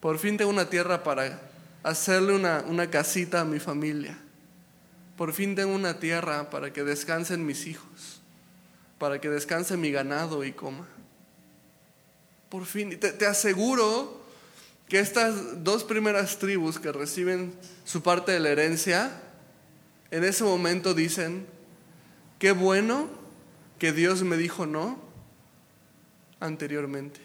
Por 0.00 0.18
fin 0.18 0.36
tengo 0.36 0.50
una 0.50 0.70
tierra 0.70 1.02
para 1.02 1.40
hacerle 1.82 2.34
una, 2.34 2.90
casita 2.90 3.40
a 3.40 3.44
mi 3.44 3.58
familia. 3.58 4.16
Por 5.16 5.32
fin 5.32 5.56
tengo 5.56 5.74
una 5.74 5.98
tierra 5.98 6.48
para 6.48 6.72
que 6.72 6.84
descansen 6.84 7.44
mis 7.44 7.66
hijos, 7.66 8.20
para 8.98 9.20
que 9.20 9.28
descanse 9.28 9.76
mi 9.76 9.90
ganado 9.90 10.44
y 10.44 10.52
coma. 10.52 10.86
Por 12.48 12.66
fin, 12.66 12.98
te 13.00 13.26
aseguro 13.26 14.22
que 14.88 15.00
estas 15.00 15.64
dos 15.64 15.82
primeras 15.82 16.38
tribus 16.38 16.78
que 16.78 16.92
reciben 16.92 17.52
su 17.84 18.02
parte 18.02 18.30
de 18.30 18.40
la 18.40 18.50
herencia, 18.50 19.10
en 20.10 20.24
ese 20.24 20.44
momento 20.44 20.94
dicen, 20.94 21.46
qué 22.38 22.52
bueno 22.52 23.08
que 23.78 23.92
Dios 23.92 24.22
me 24.22 24.36
dijo 24.36 24.66
no 24.66 24.98
anteriormente. 26.40 27.20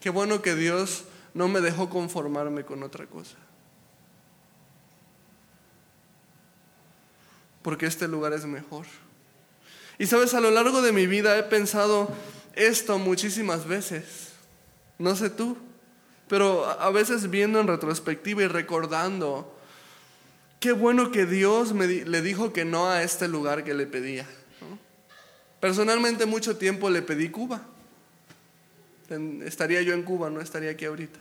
Qué 0.00 0.10
bueno 0.10 0.42
que 0.42 0.54
Dios 0.54 1.04
no 1.32 1.48
me 1.48 1.60
dejó 1.60 1.88
conformarme 1.88 2.64
con 2.64 2.82
otra 2.82 3.06
cosa. 3.06 3.36
Porque 7.62 7.86
este 7.86 8.06
lugar 8.06 8.32
es 8.34 8.44
mejor. 8.44 8.86
Y 9.98 10.06
sabes, 10.06 10.34
a 10.34 10.40
lo 10.40 10.50
largo 10.50 10.82
de 10.82 10.92
mi 10.92 11.06
vida 11.06 11.38
he 11.38 11.42
pensado 11.44 12.10
esto 12.54 12.98
muchísimas 12.98 13.66
veces. 13.66 14.32
No 14.98 15.16
sé 15.16 15.30
tú, 15.30 15.56
pero 16.28 16.66
a 16.66 16.90
veces 16.90 17.30
viendo 17.30 17.60
en 17.60 17.66
retrospectiva 17.66 18.42
y 18.42 18.48
recordando 18.48 19.53
qué 20.64 20.72
bueno 20.72 21.12
que 21.12 21.26
Dios 21.26 21.74
me 21.74 21.86
le 21.86 22.22
dijo 22.22 22.54
que 22.54 22.64
no 22.64 22.88
a 22.88 23.02
este 23.02 23.28
lugar 23.28 23.64
que 23.64 23.74
le 23.74 23.86
pedía. 23.86 24.26
Personalmente 25.60 26.24
mucho 26.24 26.56
tiempo 26.56 26.88
le 26.88 27.02
pedí 27.02 27.28
Cuba. 27.28 27.60
Estaría 29.44 29.82
yo 29.82 29.92
en 29.92 30.04
Cuba, 30.04 30.30
no 30.30 30.40
estaría 30.40 30.70
aquí 30.70 30.86
ahorita. 30.86 31.18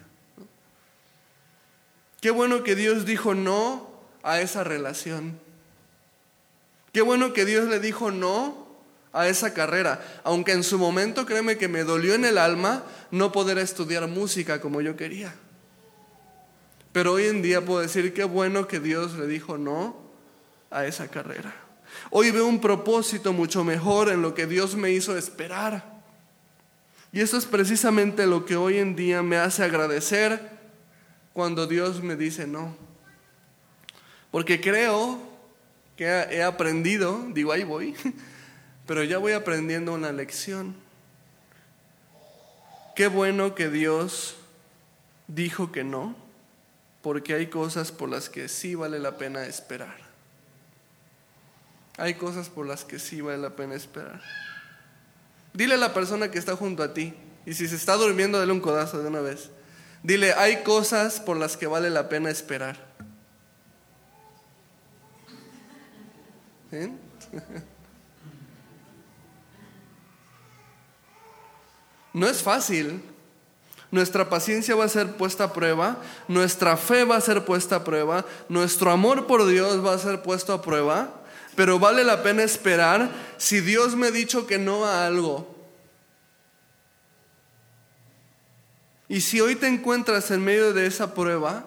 Qué 2.22 2.32
bueno 2.32 2.64
que 2.64 2.74
Dios 2.74 3.06
dijo 3.06 3.36
no 3.36 3.92
a 4.24 4.40
esa 4.40 4.64
relación. 4.64 5.38
Qué 6.94 7.02
bueno 7.02 7.34
que 7.34 7.44
Dios 7.44 7.68
le 7.68 7.82
dijo 7.82 8.12
no 8.12 8.66
a 9.12 9.28
esa 9.28 9.54
carrera, 9.54 10.22
aunque 10.24 10.54
en 10.54 10.64
su 10.64 10.80
momento 10.80 11.26
créeme 11.26 11.58
que 11.58 11.68
me 11.68 11.84
dolió 11.84 12.14
en 12.14 12.24
el 12.24 12.38
alma 12.38 12.86
no 13.12 13.34
poder 13.34 13.58
estudiar 13.58 14.08
música 14.08 14.62
como 14.62 14.80
yo 14.80 14.96
quería. 14.96 15.36
Pero 16.94 17.14
hoy 17.14 17.26
en 17.26 17.42
día 17.42 17.66
puedo 17.66 17.82
decir 17.82 18.14
qué 18.14 18.24
bueno 18.24 18.68
que 18.68 18.80
Dios 18.80 19.14
le 19.14 19.26
dijo 19.26 19.58
no 19.58 19.98
a 20.70 20.86
esa 20.86 21.08
carrera. 21.08 21.54
Hoy 22.12 22.30
veo 22.30 22.46
un 22.46 22.62
propósito 22.62 23.34
mucho 23.34 23.64
mejor 23.64 24.10
en 24.10 24.22
lo 24.22 24.36
que 24.36 24.46
Dios 24.46 24.76
me 24.76 24.92
hizo 24.92 25.18
esperar. 25.18 26.02
Y 27.12 27.22
eso 27.22 27.36
es 27.36 27.46
precisamente 27.46 28.28
lo 28.28 28.46
que 28.46 28.56
hoy 28.56 28.78
en 28.78 28.96
día 28.96 29.24
me 29.24 29.38
hace 29.38 29.64
agradecer 29.64 30.52
cuando 31.34 31.66
Dios 31.66 32.04
me 32.04 32.16
dice 32.16 32.46
no. 32.46 32.76
Porque 34.30 34.62
creo 34.62 35.20
que 35.98 36.06
he 36.06 36.44
aprendido, 36.44 37.26
digo 37.34 37.52
ahí 37.52 37.64
voy, 37.64 37.96
pero 38.86 39.04
ya 39.04 39.18
voy 39.18 39.32
aprendiendo 39.34 39.94
una 39.94 40.12
lección. 40.12 40.76
Qué 42.96 43.08
bueno 43.08 43.56
que 43.56 43.70
Dios 43.70 44.36
dijo 45.28 45.72
que 45.72 45.84
no 45.84 46.22
porque 47.04 47.34
hay 47.34 47.48
cosas 47.48 47.92
por 47.92 48.10
las 48.10 48.30
que 48.30 48.48
sí 48.48 48.76
vale 48.76 48.98
la 48.98 49.18
pena 49.18 49.46
esperar. 49.46 49.98
Hay 51.98 52.16
cosas 52.16 52.50
por 52.50 52.66
las 52.66 52.86
que 52.86 52.98
sí 52.98 53.20
vale 53.20 53.38
la 53.38 53.58
pena 53.58 53.76
esperar. 53.76 54.22
Dile 55.54 55.76
a 55.76 55.78
la 55.78 55.94
persona 55.94 56.32
que 56.32 56.40
está 56.40 56.56
junto 56.56 56.82
a 56.82 56.94
ti, 56.94 57.14
y 57.46 57.54
si 57.54 57.68
se 57.68 57.76
está 57.76 57.96
durmiendo, 57.96 58.40
dale 58.40 58.54
un 58.54 58.62
codazo 58.62 59.04
de 59.04 59.10
una 59.10 59.20
vez. 59.20 59.52
Dile, 60.02 60.34
hay 60.34 60.64
cosas 60.64 61.20
por 61.20 61.36
las 61.36 61.58
que 61.58 61.68
vale 61.68 61.90
la 61.90 62.08
pena 62.08 62.32
esperar. 62.32 62.78
¿eh? 66.72 66.90
No 72.14 72.28
es 72.28 72.44
fácil. 72.44 73.02
Nuestra 73.94 74.28
paciencia 74.28 74.74
va 74.74 74.86
a 74.86 74.90
ser 74.90 75.18
puesta 75.18 75.44
a 75.44 75.54
prueba, 75.54 76.02
nuestra 76.28 76.78
fe 76.78 77.04
va 77.04 77.18
a 77.18 77.22
ser 77.22 77.46
puesta 77.46 77.76
a 77.76 77.84
prueba, 77.84 78.26
nuestro 78.50 78.90
amor 78.90 79.28
por 79.28 79.46
Dios 79.46 79.86
va 79.86 79.94
a 79.94 80.00
ser 80.00 80.24
puesto 80.24 80.52
a 80.52 80.64
prueba, 80.64 81.22
pero 81.56 81.78
vale 81.78 82.04
la 82.04 82.24
pena 82.24 82.42
esperar 82.42 83.12
si 83.38 83.62
Dios 83.62 83.96
me 83.96 84.08
ha 84.08 84.12
dicho 84.12 84.48
que 84.48 84.58
no 84.58 84.84
a 84.84 85.06
algo. 85.06 85.56
Y 89.08 89.22
si 89.22 89.40
hoy 89.42 89.54
te 89.54 89.68
encuentras 89.68 90.32
en 90.32 90.44
medio 90.44 90.74
de 90.74 90.88
esa 90.88 91.14
prueba 91.14 91.64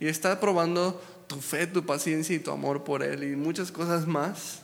y 0.00 0.08
está 0.08 0.40
probando 0.40 1.00
tu 1.28 1.40
fe, 1.40 1.68
tu 1.68 1.86
paciencia 1.86 2.34
y 2.34 2.40
tu 2.40 2.50
amor 2.50 2.82
por 2.82 3.04
Él 3.04 3.22
y 3.22 3.36
muchas 3.36 3.70
cosas 3.70 4.04
más, 4.04 4.62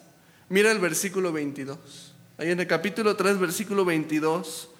mira 0.48 0.72
el 0.72 0.80
versículo 0.80 1.30
22. 1.30 2.12
Ahí 2.38 2.50
en 2.50 2.58
el 2.58 2.66
capítulo 2.66 3.14
3, 3.14 3.38
versículo 3.38 3.84
22. 3.84 4.70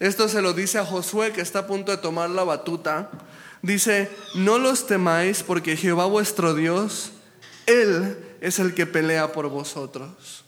Esto 0.00 0.28
se 0.28 0.42
lo 0.42 0.52
dice 0.52 0.78
a 0.78 0.84
Josué 0.84 1.32
que 1.32 1.40
está 1.40 1.60
a 1.60 1.66
punto 1.66 1.90
de 1.90 1.98
tomar 1.98 2.30
la 2.30 2.44
batuta. 2.44 3.10
Dice, 3.62 4.10
no 4.34 4.58
los 4.58 4.86
temáis 4.86 5.42
porque 5.42 5.76
Jehová 5.76 6.06
vuestro 6.06 6.54
Dios, 6.54 7.10
Él 7.66 8.16
es 8.40 8.58
el 8.60 8.74
que 8.74 8.86
pelea 8.86 9.32
por 9.32 9.48
vosotros. 9.48 10.44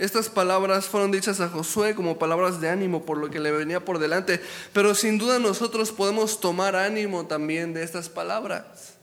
Estas 0.00 0.30
palabras 0.30 0.86
fueron 0.86 1.10
dichas 1.12 1.40
a 1.40 1.48
Josué 1.50 1.94
como 1.94 2.18
palabras 2.18 2.60
de 2.60 2.70
ánimo 2.70 3.04
por 3.04 3.18
lo 3.18 3.28
que 3.28 3.38
le 3.38 3.52
venía 3.52 3.84
por 3.84 3.98
delante, 3.98 4.42
pero 4.72 4.94
sin 4.94 5.18
duda 5.18 5.38
nosotros 5.38 5.92
podemos 5.92 6.40
tomar 6.40 6.74
ánimo 6.74 7.26
también 7.26 7.74
de 7.74 7.82
estas 7.82 8.08
palabras. 8.08 8.94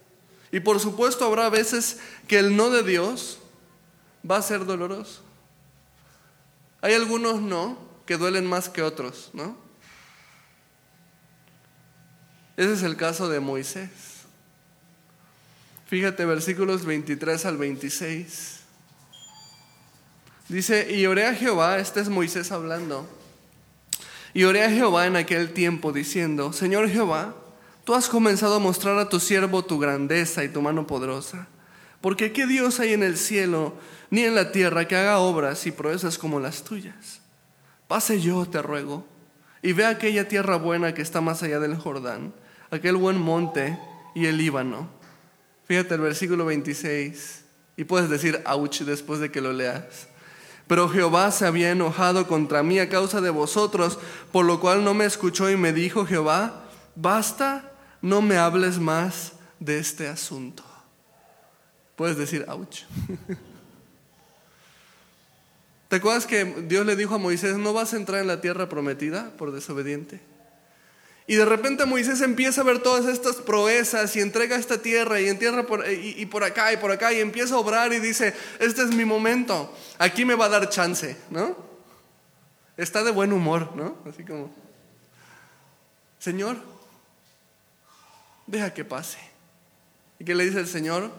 Y 0.52 0.60
por 0.60 0.80
supuesto 0.80 1.24
habrá 1.24 1.50
veces 1.50 2.00
que 2.28 2.40
el 2.40 2.56
no 2.56 2.72
de 2.72 2.82
Dios 2.82 3.38
va 4.30 4.38
a 4.38 4.42
ser 4.42 4.66
doloroso. 4.66 5.22
Hay 6.82 6.96
algunos 6.96 7.42
no 7.42 7.87
que 8.08 8.18
duelen 8.18 8.48
más 8.48 8.70
que 8.70 8.82
otros, 8.82 9.30
¿no? 9.34 9.56
Ese 12.56 12.74
es 12.74 12.82
el 12.82 12.96
caso 12.96 13.30
de 13.30 13.40
Moisés. 13.40 13.90
Fíjate 15.86 16.26
versículos 16.26 16.86
23 16.86 17.46
al 17.46 17.58
26. 17.58 18.62
Dice, 20.50 20.92
y 20.92 21.06
oré 21.06 21.28
a 21.28 21.36
Jehová, 21.36 21.78
este 21.78 22.00
es 22.00 22.08
Moisés 22.08 22.52
hablando, 22.54 23.08
y 24.34 24.46
oré 24.46 24.64
a 24.64 24.70
Jehová 24.70 25.06
en 25.06 25.18
aquel 25.18 25.54
tiempo 25.54 25.92
diciendo, 25.92 26.54
Señor 26.54 26.90
Jehová, 26.90 27.36
tú 27.84 27.94
has 27.94 28.08
comenzado 28.08 28.56
a 28.56 28.60
mostrar 28.60 28.98
a 28.98 29.10
tu 29.10 29.20
siervo 29.20 29.66
tu 29.66 29.78
grandeza 29.78 30.46
y 30.46 30.50
tu 30.50 30.62
mano 30.62 30.88
poderosa, 30.88 31.48
porque 32.00 32.32
¿qué 32.32 32.48
Dios 32.48 32.80
hay 32.80 32.94
en 32.94 33.04
el 33.04 33.18
cielo 33.18 33.76
ni 34.10 34.22
en 34.22 34.36
la 34.36 34.54
tierra 34.54 34.88
que 34.88 34.96
haga 34.96 35.20
obras 35.20 35.68
y 35.68 35.72
proezas 35.72 36.18
como 36.18 36.40
las 36.40 36.64
tuyas? 36.64 37.27
Pase 37.88 38.20
yo, 38.20 38.46
te 38.46 38.62
ruego, 38.62 39.06
y 39.62 39.74
ve 39.74 39.86
aquella 39.86 40.28
tierra 40.28 40.58
buena 40.58 40.94
que 40.94 41.02
está 41.02 41.22
más 41.22 41.42
allá 41.44 41.60
del 41.60 41.78
Jordán, 41.78 42.34
aquel 42.70 42.98
buen 42.98 43.18
monte 43.18 43.80
y 44.14 44.26
el 44.26 44.38
Líbano. 44.38 44.90
Fíjate 45.66 45.96
el 45.96 46.02
versículo 46.02 46.46
26, 46.46 47.46
y 47.78 47.84
puedes 47.86 48.10
decir, 48.10 48.42
ouch, 48.46 48.82
después 48.82 49.20
de 49.20 49.32
que 49.32 49.42
lo 49.42 49.54
leas. 49.54 50.08
Pero 50.68 50.90
Jehová 50.90 51.32
se 51.32 51.46
había 51.46 51.72
enojado 51.72 52.28
contra 52.28 52.62
mí 52.62 52.80
a 52.80 52.90
causa 52.90 53.22
de 53.22 53.30
vosotros, 53.30 54.00
por 54.32 54.46
lo 54.46 54.60
cual 54.60 54.84
no 54.84 54.94
me 54.94 55.06
escuchó 55.06 55.50
y 55.50 55.56
me 55.56 55.72
dijo, 55.72 56.06
Jehová, 56.06 56.66
basta, 56.96 57.72
no 58.02 58.22
me 58.22 58.38
hables 58.38 58.80
más 58.80 59.34
de 59.60 59.80
este 59.80 60.08
asunto. 60.08 60.64
Puedes 61.96 62.18
decir, 62.18 62.46
ouch. 62.50 62.84
¿Te 65.88 65.98
acuerdas 65.98 66.26
que 66.26 66.44
Dios 66.68 66.86
le 66.86 66.96
dijo 66.96 67.16
a 67.16 67.18
Moisés, 67.18 67.58
no 67.58 67.74
vas 67.74 67.94
a 67.94 67.98
entrar 67.98 68.22
en 68.22 68.28
la 68.28 68.42
tierra 68.42 68.68
prometida 68.68 69.32
por 69.38 69.52
desobediente? 69.52 70.20
Y 71.28 71.36
de 71.36 71.46
repente 71.46 71.86
Moisés 71.86 72.22
empieza 72.22 72.62
a 72.62 72.64
ver 72.64 72.80
todas 72.80 73.06
estas 73.06 73.36
proezas 73.36 74.16
y 74.16 74.22
entrega 74.22 74.56
esta 74.56 74.82
tierra 74.82 75.20
y 75.20 75.28
entierra 75.28 75.64
por, 75.64 75.86
y, 75.90 76.26
por 76.26 76.46
acá 76.46 76.72
y 76.72 76.78
por 76.78 76.90
acá 76.92 77.12
y 77.12 77.20
empieza 77.20 77.56
a 77.56 77.58
obrar 77.58 77.92
y 77.92 78.00
dice, 78.00 78.34
este 78.60 78.84
es 78.84 78.96
mi 78.96 79.04
momento, 79.04 79.74
aquí 79.98 80.24
me 80.24 80.36
va 80.36 80.46
a 80.46 80.50
dar 80.50 80.70
chance, 80.70 81.18
¿no? 81.30 81.56
Está 82.78 83.04
de 83.04 83.12
buen 83.12 83.34
humor, 83.34 83.76
¿no? 83.76 83.98
Así 84.10 84.24
como, 84.24 84.54
Señor, 86.18 86.58
deja 88.46 88.74
que 88.74 88.86
pase. 88.86 89.20
¿Y 90.20 90.24
qué 90.24 90.34
le 90.34 90.46
dice 90.46 90.60
el 90.60 90.68
Señor? 90.68 91.12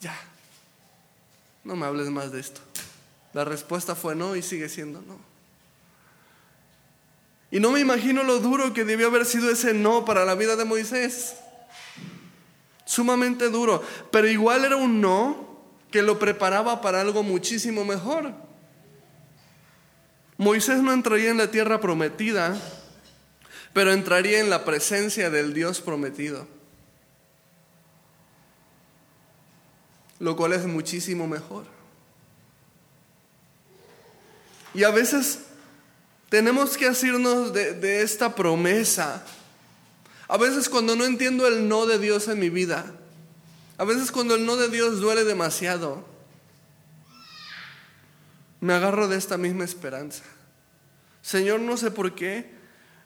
Ya, 0.00 0.16
no 1.64 1.74
me 1.74 1.86
hables 1.86 2.08
más 2.08 2.30
de 2.30 2.38
esto. 2.38 2.60
La 3.36 3.44
respuesta 3.44 3.94
fue 3.94 4.14
no 4.14 4.34
y 4.34 4.40
sigue 4.40 4.66
siendo 4.66 5.02
no. 5.02 5.18
Y 7.50 7.60
no 7.60 7.70
me 7.70 7.80
imagino 7.80 8.22
lo 8.22 8.38
duro 8.38 8.72
que 8.72 8.86
debió 8.86 9.08
haber 9.08 9.26
sido 9.26 9.50
ese 9.50 9.74
no 9.74 10.06
para 10.06 10.24
la 10.24 10.34
vida 10.34 10.56
de 10.56 10.64
Moisés. 10.64 11.36
Sumamente 12.86 13.50
duro. 13.50 13.82
Pero 14.10 14.26
igual 14.26 14.64
era 14.64 14.76
un 14.76 15.02
no 15.02 15.60
que 15.90 16.00
lo 16.00 16.18
preparaba 16.18 16.80
para 16.80 17.02
algo 17.02 17.22
muchísimo 17.22 17.84
mejor. 17.84 18.32
Moisés 20.38 20.78
no 20.78 20.94
entraría 20.94 21.28
en 21.28 21.36
la 21.36 21.50
tierra 21.50 21.78
prometida, 21.78 22.58
pero 23.74 23.92
entraría 23.92 24.40
en 24.40 24.48
la 24.48 24.64
presencia 24.64 25.28
del 25.28 25.52
Dios 25.52 25.82
prometido. 25.82 26.48
Lo 30.20 30.36
cual 30.36 30.54
es 30.54 30.64
muchísimo 30.64 31.26
mejor. 31.26 31.75
Y 34.76 34.84
a 34.84 34.90
veces 34.90 35.38
tenemos 36.28 36.76
que 36.76 36.86
asirnos 36.86 37.54
de, 37.54 38.02
esta 38.02 38.34
promesa. 38.34 39.24
A 40.28 40.36
veces 40.36 40.68
cuando 40.68 40.94
no 40.94 41.06
entiendo 41.06 41.48
el 41.48 41.66
no 41.66 41.86
de 41.86 41.98
Dios 41.98 42.28
en 42.28 42.38
mi 42.38 42.50
vida, 42.50 42.84
a 43.78 43.84
veces 43.84 44.12
cuando 44.12 44.34
el 44.34 44.44
no 44.44 44.56
de 44.56 44.68
Dios 44.68 45.00
duele 45.00 45.24
demasiado, 45.24 46.04
me 48.60 48.74
agarro 48.74 49.08
de 49.08 49.16
esta 49.16 49.38
misma 49.38 49.64
esperanza. 49.64 50.24
Señor, 51.22 51.60
no 51.60 51.78
sé 51.78 51.90
por 51.90 52.14
qué 52.14 52.50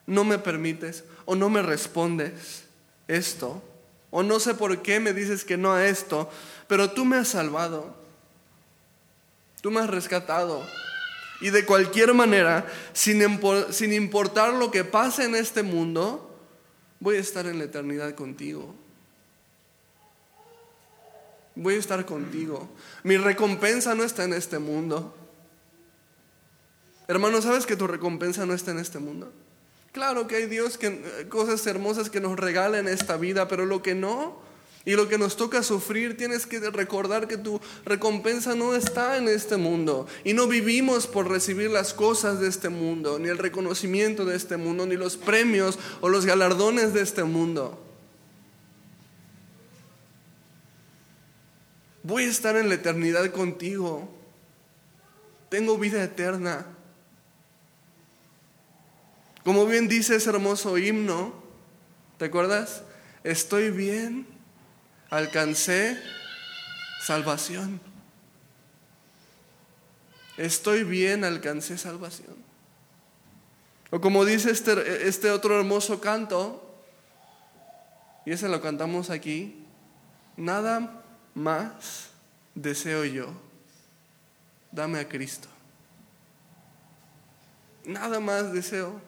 no 0.06 0.24
me 0.24 0.38
permites 0.38 1.04
o 1.24 1.36
no 1.36 1.50
me 1.50 1.62
respondes 1.62 2.64
esto, 3.06 3.62
o 4.10 4.24
no 4.24 4.40
sé 4.40 4.54
por 4.54 4.82
qué 4.82 4.98
me 4.98 5.12
dices 5.12 5.44
que 5.44 5.56
no 5.56 5.72
a 5.72 5.86
esto, 5.86 6.28
pero 6.66 6.90
tú 6.90 7.04
me 7.04 7.16
has 7.16 7.28
salvado, 7.28 7.94
tú 9.62 9.70
me 9.70 9.78
has 9.78 9.88
rescatado. 9.88 10.66
Y 11.40 11.50
de 11.50 11.64
cualquier 11.64 12.12
manera, 12.12 12.66
sin, 12.92 13.22
importar 13.92 14.52
lo 14.54 14.70
que 14.70 14.84
pase 14.84 15.24
en 15.24 15.34
este 15.34 15.62
mundo, 15.62 16.36
voy 16.98 17.16
a 17.16 17.20
estar 17.20 17.46
en 17.46 17.58
la 17.58 17.64
eternidad 17.64 18.14
contigo. 18.14 18.74
Voy 21.54 21.74
a 21.74 21.78
estar 21.78 22.04
contigo. 22.04 22.68
Mi 23.02 23.16
recompensa 23.16 23.94
no 23.94 24.04
está 24.04 24.24
en 24.24 24.34
este 24.34 24.58
mundo. 24.58 25.14
Hermano, 27.08 27.40
¿sabes 27.42 27.66
que 27.66 27.76
tu 27.76 27.86
recompensa 27.86 28.44
no 28.46 28.54
está 28.54 28.70
en 28.70 28.78
este 28.78 28.98
mundo? 28.98 29.32
Claro 29.92 30.26
que 30.26 30.36
hay 30.36 30.46
Dios 30.46 30.78
que 30.78 31.26
cosas 31.28 31.66
hermosas 31.66 32.10
que 32.10 32.20
nos 32.20 32.38
regala 32.38 32.78
en 32.78 32.86
esta 32.86 33.16
vida, 33.16 33.48
pero 33.48 33.66
lo 33.66 33.82
que 33.82 33.94
no, 33.94 34.38
y 34.84 34.92
lo 34.92 35.08
que 35.08 35.18
nos 35.18 35.36
toca 35.36 35.62
sufrir, 35.62 36.16
tienes 36.16 36.46
que 36.46 36.58
recordar 36.58 37.28
que 37.28 37.36
tu 37.36 37.60
recompensa 37.84 38.54
no 38.54 38.74
está 38.74 39.18
en 39.18 39.28
este 39.28 39.58
mundo. 39.58 40.06
Y 40.24 40.32
no 40.32 40.46
vivimos 40.46 41.06
por 41.06 41.28
recibir 41.28 41.70
las 41.70 41.92
cosas 41.92 42.40
de 42.40 42.48
este 42.48 42.70
mundo, 42.70 43.18
ni 43.18 43.28
el 43.28 43.36
reconocimiento 43.36 44.24
de 44.24 44.36
este 44.36 44.56
mundo, 44.56 44.86
ni 44.86 44.96
los 44.96 45.18
premios 45.18 45.78
o 46.00 46.08
los 46.08 46.24
galardones 46.24 46.94
de 46.94 47.02
este 47.02 47.24
mundo. 47.24 47.78
Voy 52.02 52.24
a 52.24 52.30
estar 52.30 52.56
en 52.56 52.70
la 52.70 52.76
eternidad 52.76 53.30
contigo. 53.32 54.08
Tengo 55.50 55.76
vida 55.76 56.02
eterna. 56.02 56.64
Como 59.44 59.66
bien 59.66 59.88
dice 59.88 60.16
ese 60.16 60.30
hermoso 60.30 60.78
himno, 60.78 61.34
¿te 62.16 62.24
acuerdas? 62.24 62.82
Estoy 63.24 63.70
bien 63.70 64.39
alcancé 65.10 66.00
salvación. 67.02 67.80
Estoy 70.36 70.84
bien, 70.84 71.24
alcancé 71.24 71.76
salvación. 71.76 72.36
O 73.90 74.00
como 74.00 74.24
dice 74.24 74.50
este, 74.50 75.08
este 75.08 75.30
otro 75.30 75.58
hermoso 75.58 76.00
canto, 76.00 76.66
y 78.24 78.32
ese 78.32 78.48
lo 78.48 78.60
cantamos 78.60 79.10
aquí, 79.10 79.66
nada 80.36 81.02
más 81.34 82.10
deseo 82.54 83.04
yo, 83.04 83.32
dame 84.70 85.00
a 85.00 85.08
Cristo. 85.08 85.48
Nada 87.84 88.20
más 88.20 88.52
deseo, 88.52 89.00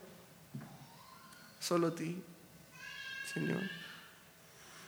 solo 1.60 1.92
ti, 1.92 2.22
Señor. 3.32 3.81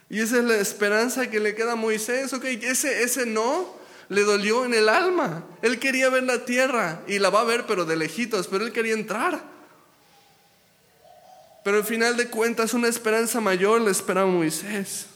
Y 0.09 0.21
esa 0.21 0.37
es 0.37 0.43
la 0.43 0.57
esperanza 0.57 1.29
que 1.29 1.39
le 1.39 1.55
queda 1.55 1.73
a 1.73 1.75
Moisés. 1.75 2.31
Ok, 2.33 2.45
ese, 2.45 3.03
ese 3.03 3.25
no 3.25 3.75
le 4.09 4.21
dolió 4.21 4.65
en 4.65 4.73
el 4.73 4.89
alma. 4.89 5.45
Él 5.61 5.79
quería 5.79 6.09
ver 6.09 6.23
la 6.23 6.45
tierra 6.45 7.01
y 7.07 7.19
la 7.19 7.29
va 7.29 7.41
a 7.41 7.45
ver, 7.45 7.65
pero 7.65 7.85
de 7.85 7.95
lejitos, 7.95 8.47
pero 8.47 8.65
él 8.65 8.71
quería 8.71 8.93
entrar. 8.93 9.41
Pero 11.63 11.77
al 11.77 11.83
final 11.83 12.15
de 12.15 12.29
cuentas, 12.29 12.75
una 12.75 12.87
esperanza 12.87 13.41
mayor 13.41 13.81
le 13.81 13.91
espera 13.91 14.21
a 14.21 14.25
Moisés. 14.27 15.07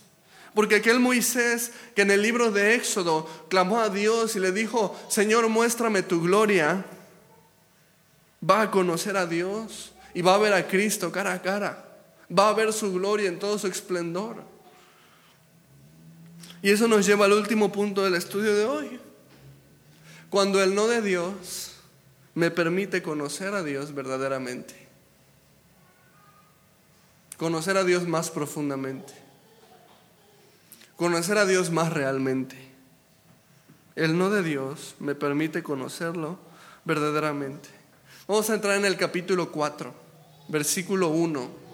Porque 0.55 0.77
aquel 0.77 0.99
Moisés 0.99 1.71
que 1.95 2.01
en 2.01 2.09
el 2.09 2.23
libro 2.23 2.51
de 2.51 2.73
Éxodo 2.73 3.29
clamó 3.49 3.79
a 3.79 3.89
Dios 3.89 4.35
y 4.35 4.39
le 4.39 4.51
dijo, 4.51 4.99
Señor, 5.09 5.47
muéstrame 5.47 6.01
tu 6.01 6.21
gloria, 6.21 6.83
va 8.47 8.61
a 8.61 8.71
conocer 8.71 9.15
a 9.15 9.27
Dios 9.27 9.93
y 10.15 10.23
va 10.23 10.33
a 10.33 10.39
ver 10.39 10.53
a 10.53 10.67
Cristo 10.67 11.11
cara 11.11 11.33
a 11.33 11.41
cara. 11.41 11.85
Va 12.35 12.49
a 12.49 12.53
ver 12.53 12.73
su 12.73 12.93
gloria 12.93 13.29
en 13.29 13.37
todo 13.37 13.59
su 13.59 13.67
esplendor. 13.67 14.48
Y 16.61 16.71
eso 16.71 16.87
nos 16.87 17.05
lleva 17.05 17.25
al 17.25 17.33
último 17.33 17.71
punto 17.71 18.03
del 18.03 18.15
estudio 18.15 18.55
de 18.55 18.65
hoy. 18.65 18.99
Cuando 20.29 20.61
el 20.61 20.75
no 20.75 20.87
de 20.87 21.01
Dios 21.01 21.73
me 22.35 22.51
permite 22.51 23.01
conocer 23.01 23.53
a 23.53 23.63
Dios 23.63 23.93
verdaderamente. 23.93 24.87
Conocer 27.37 27.77
a 27.77 27.83
Dios 27.83 28.07
más 28.07 28.29
profundamente. 28.29 29.13
Conocer 30.97 31.37
a 31.37 31.45
Dios 31.45 31.71
más 31.71 31.93
realmente. 31.93 32.57
El 33.95 34.17
no 34.17 34.29
de 34.29 34.43
Dios 34.43 34.95
me 34.99 35.15
permite 35.15 35.63
conocerlo 35.63 36.37
verdaderamente. 36.83 37.69
Vamos 38.27 38.49
a 38.49 38.55
entrar 38.55 38.75
en 38.75 38.85
el 38.85 38.97
capítulo 38.97 39.51
4, 39.51 39.93
versículo 40.49 41.09
1. 41.09 41.68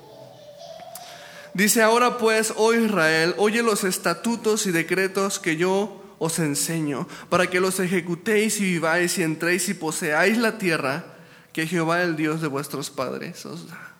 Dice, 1.56 1.82
ahora 1.82 2.18
pues, 2.18 2.54
oh 2.58 2.74
Israel, 2.74 3.34
oye 3.38 3.64
los 3.64 3.86
estatutos 3.86 4.66
y 4.66 4.72
decretos 4.72 5.40
que 5.40 5.56
yo 5.56 6.04
os 6.20 6.38
enseño, 6.40 7.08
para 7.30 7.50
que 7.50 7.62
los 7.62 7.80
ejecutéis 7.80 8.60
y 8.60 8.66
viváis 8.66 9.18
y 9.18 9.24
entréis 9.24 9.70
y 9.70 9.74
poseáis 9.74 10.38
la 10.38 10.58
tierra 10.58 11.06
que 11.54 11.66
Jehová 11.66 12.02
el 12.02 12.18
Dios 12.18 12.42
de 12.42 12.50
vuestros 12.50 12.90
padres 12.90 13.46
os 13.46 13.70
da. 13.70 13.96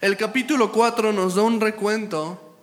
El 0.00 0.16
capítulo 0.16 0.72
4 0.72 1.12
nos 1.12 1.36
da 1.36 1.42
un 1.42 1.60
recuento 1.60 2.56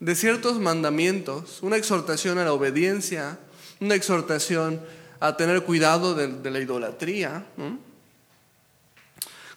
de 0.00 0.14
ciertos 0.14 0.58
mandamientos, 0.58 1.58
una 1.60 1.76
exhortación 1.76 2.38
a 2.38 2.44
la 2.44 2.54
obediencia, 2.54 3.38
una 3.80 3.96
exhortación 3.96 4.80
a 5.20 5.36
tener 5.36 5.62
cuidado 5.62 6.14
de, 6.14 6.50
la 6.50 6.58
idolatría. 6.58 7.44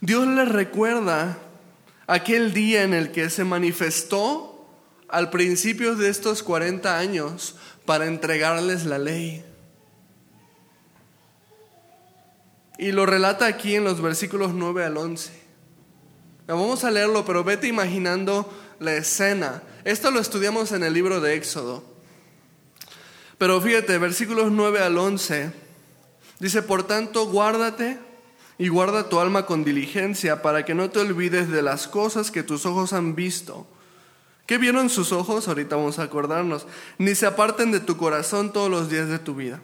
Dios 0.02 0.28
les 0.28 0.50
recuerda 0.50 1.38
aquel 2.08 2.54
día 2.54 2.84
en 2.84 2.94
el 2.94 3.12
que 3.12 3.30
se 3.30 3.44
manifestó 3.44 4.66
al 5.10 5.30
principio 5.30 5.96
de 5.96 6.10
estos 6.10 6.42
40 6.42 6.98
años 6.98 7.56
para 7.86 8.08
entregarles 8.08 8.86
la 8.86 8.98
ley. 8.98 9.44
Y 12.78 12.92
lo 12.92 13.06
relata 13.06 13.46
aquí 13.46 13.76
en 13.76 13.84
los 13.84 14.02
versículos 14.02 14.54
9 14.54 14.86
al 14.86 14.98
11. 14.98 15.32
Vamos 16.48 16.84
a 16.84 16.92
leerlo, 16.92 17.26
pero 17.26 17.44
vete 17.44 17.68
imaginando 17.68 18.52
la 18.80 18.94
escena. 18.94 19.64
Esto 19.84 20.12
lo 20.12 20.20
estudiamos 20.20 20.72
en 20.72 20.84
el 20.84 20.94
libro 20.94 21.20
de 21.20 21.36
Éxodo. 21.36 21.84
Pero 23.38 23.60
fíjate, 23.60 23.98
versículos 23.98 24.52
9 24.52 24.80
al 24.82 24.98
11. 24.98 25.52
Dice, 26.40 26.62
por 26.62 26.86
tanto, 26.86 27.28
guárdate 27.28 28.00
y 28.58 28.70
guarda 28.70 29.10
tu 29.10 29.20
alma 29.20 29.46
con 29.46 29.64
diligencia 29.64 30.42
para 30.42 30.66
que 30.66 30.74
no 30.74 30.90
te 30.90 31.00
olvides 31.00 31.50
de 31.50 31.62
las 31.62 31.88
cosas 31.88 32.32
que 32.32 32.44
tus 32.44 32.66
ojos 32.66 32.94
han 32.94 33.16
visto. 33.16 33.68
¿Qué 34.46 34.58
vieron 34.58 34.90
sus 34.90 35.12
ojos? 35.12 35.48
Ahorita 35.48 35.76
vamos 35.76 36.00
a 36.00 36.04
acordarnos. 36.04 36.66
Ni 36.98 37.16
se 37.16 37.26
aparten 37.26 37.72
de 37.72 37.80
tu 37.80 37.98
corazón 37.98 38.54
todos 38.54 38.72
los 38.72 38.90
días 38.90 39.10
de 39.10 39.20
tu 39.20 39.36
vida. 39.36 39.62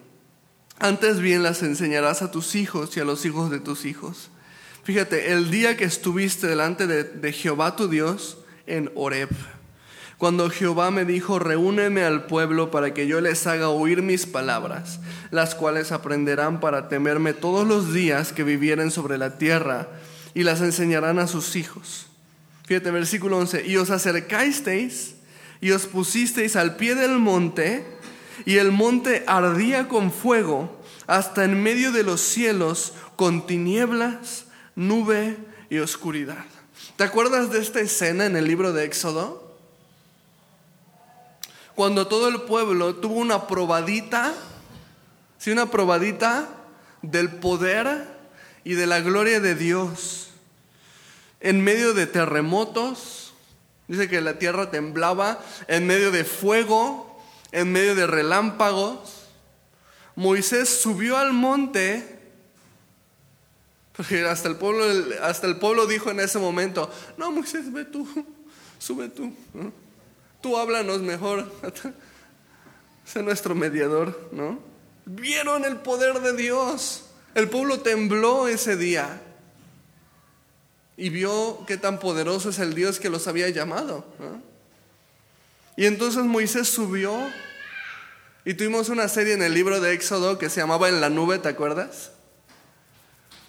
Antes 0.80 1.20
bien 1.20 1.42
las 1.42 1.64
enseñarás 1.64 2.22
a 2.22 2.32
tus 2.32 2.56
hijos 2.56 2.96
y 2.98 3.00
a 3.00 3.06
los 3.06 3.26
hijos 3.26 3.50
de 3.50 3.60
tus 3.60 3.86
hijos. 3.86 4.30
Fíjate, 4.84 5.32
el 5.32 5.50
día 5.50 5.78
que 5.78 5.86
estuviste 5.86 6.48
delante 6.48 6.88
de, 6.88 7.04
de 7.06 7.32
Jehová 7.32 7.76
tu 7.76 7.88
Dios 7.88 8.38
en 8.68 8.92
Horeb 8.96 9.30
cuando 10.18 10.50
Jehová 10.50 10.92
me 10.92 11.06
dijo, 11.06 11.40
reúneme 11.40 12.04
al 12.04 12.26
pueblo 12.26 12.72
para 12.72 12.94
que 12.94 13.08
yo 13.08 13.20
les 13.22 13.46
haga 13.48 13.70
oír 13.70 14.02
mis 14.02 14.26
palabras, 14.26 15.00
las 15.32 15.56
cuales 15.56 15.92
aprenderán 15.92 16.60
para 16.60 16.88
temerme 16.88 17.34
todos 17.34 17.68
los 17.68 17.94
días 17.94 18.32
que 18.32 18.44
vivieren 18.44 18.92
sobre 18.92 19.18
la 19.18 19.38
tierra, 19.38 19.88
y 20.34 20.44
las 20.44 20.62
enseñarán 20.62 21.20
a 21.20 21.28
sus 21.28 21.56
hijos. 21.56 22.08
Fíjate, 22.66 22.92
versículo 22.92 23.38
11, 23.38 23.68
y 23.68 23.78
os 23.78 23.90
acercasteis 23.90 25.16
y 25.62 25.72
os 25.72 25.86
pusisteis 25.86 26.56
al 26.56 26.76
pie 26.76 26.96
del 26.96 27.20
monte, 27.20 27.86
y 28.46 28.58
el 28.58 28.72
monte 28.72 29.24
ardía 29.28 29.88
con 29.88 30.12
fuego 30.12 30.82
hasta 31.08 31.44
en 31.44 31.62
medio 31.62 31.92
de 31.92 32.04
los 32.04 32.22
cielos, 32.22 32.94
con 33.16 33.46
tinieblas, 33.46 34.46
nube 34.76 35.38
y 35.70 35.80
oscuridad. 35.80 36.46
¿Te 36.96 37.04
acuerdas 37.04 37.52
de 37.52 37.60
esta 37.60 37.80
escena 37.80 38.26
en 38.26 38.36
el 38.36 38.48
libro 38.48 38.74
de 38.74 38.86
Éxodo? 38.86 39.43
Cuando 41.76 42.08
todo 42.08 42.28
el 42.28 42.42
pueblo 42.42 42.96
tuvo 42.96 43.16
una 43.16 43.48
probadita, 43.48 44.34
sí, 45.38 45.52
una 45.52 45.72
probadita 45.72 46.48
del 47.02 47.30
poder 47.30 48.08
y 48.64 48.74
de 48.76 48.88
la 48.88 49.00
gloria 49.02 49.40
de 49.40 49.56
Dios. 49.56 50.30
En 51.40 51.64
medio 51.64 51.94
de 51.94 52.08
terremotos, 52.08 53.34
dice 53.88 54.08
que 54.08 54.22
la 54.22 54.38
tierra 54.38 54.72
temblaba, 54.72 55.40
en 55.68 55.88
medio 55.88 56.12
de 56.12 56.24
fuego, 56.24 57.22
en 57.52 57.72
medio 57.72 57.96
de 57.96 58.08
relámpagos. 58.08 59.28
Moisés 60.16 60.70
subió 60.70 61.18
al 61.18 61.34
monte, 61.34 62.20
porque 63.98 64.26
hasta 64.26 64.48
el 64.48 64.58
pueblo, 64.58 64.86
hasta 65.24 65.48
el 65.48 65.58
pueblo 65.58 65.88
dijo 65.88 66.12
en 66.12 66.20
ese 66.20 66.38
momento, 66.38 66.90
no 67.18 67.32
Moisés, 67.32 67.74
ve 67.74 67.84
tú, 67.84 68.08
sube 68.80 69.10
tú 69.10 69.34
tú 70.44 70.58
háblanos 70.58 71.02
mejor, 71.02 71.50
sé 73.06 73.24
nuestro 73.24 73.56
mediador, 73.56 74.30
¿no? 74.34 74.60
Vieron 75.06 75.64
el 75.66 75.78
poder 75.78 76.20
de 76.20 76.34
Dios. 76.34 77.06
El 77.34 77.50
pueblo 77.50 77.80
tembló 77.80 78.48
ese 78.48 78.78
día 78.78 79.22
y 80.98 81.10
vio 81.10 81.64
qué 81.66 81.78
tan 81.78 82.00
poderoso 82.00 82.50
es 82.50 82.60
el 82.60 82.76
Dios 82.76 83.00
que 83.00 83.10
los 83.10 83.28
había 83.28 83.50
llamado. 83.50 84.06
Y 85.76 85.86
entonces 85.86 86.24
Moisés 86.26 86.68
subió 86.68 87.18
y 88.46 88.54
tuvimos 88.54 88.90
una 88.90 89.08
serie 89.08 89.34
en 89.34 89.42
el 89.42 89.54
libro 89.54 89.80
de 89.80 89.94
Éxodo 89.94 90.38
que 90.38 90.50
se 90.50 90.60
llamaba 90.60 90.90
En 90.90 91.02
la 91.02 91.10
nube, 91.10 91.40
¿te 91.40 91.50
acuerdas? 91.50 92.12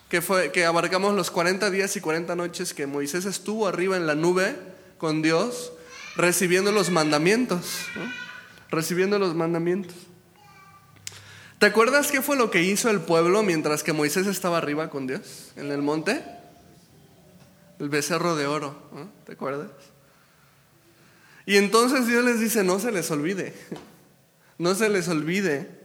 Que, 0.09 0.23
fue, 0.23 0.53
que 0.53 0.65
abarcamos 0.65 1.15
los 1.15 1.31
40 1.33 1.71
días 1.71 1.97
y 1.97 2.01
40 2.01 2.37
noches 2.37 2.73
que 2.73 2.87
Moisés 2.87 3.25
estuvo 3.25 3.67
arriba 3.67 3.97
en 3.97 4.07
la 4.07 4.15
nube 4.15 4.57
con 4.97 5.23
Dios 5.23 5.73
recibiendo 6.16 6.72
los 6.72 6.90
mandamientos, 6.90 7.87
recibiendo 8.70 9.18
los 9.18 9.35
mandamientos. 9.35 9.94
¿Te 11.59 11.66
acuerdas 11.66 12.11
qué 12.11 12.20
fue 12.20 12.37
lo 12.37 12.50
que 12.50 12.62
hizo 12.62 12.90
el 12.90 13.00
pueblo 13.00 13.42
mientras 13.42 13.83
que 13.83 13.92
Moisés 13.92 14.27
estaba 14.27 14.59
arriba 14.59 14.90
con 14.90 15.07
Dios 15.07 15.53
en 15.57 15.70
el 15.72 15.83
monte? 15.83 16.24
El 17.79 17.88
becerro 17.88 18.37
de 18.37 18.46
oro, 18.46 18.77
¿te 19.24 19.33
acuerdas? 19.33 19.70
Y 21.46 21.57
entonces 21.57 22.07
Dios 22.07 22.24
les 22.24 22.40
dice, 22.40 22.64
no 22.64 22.79
se 22.79 22.92
les 22.92 23.11
olvide, 23.11 23.55
no 24.59 24.74
se 24.74 24.88
les 24.88 25.09
olvide. 25.09 25.85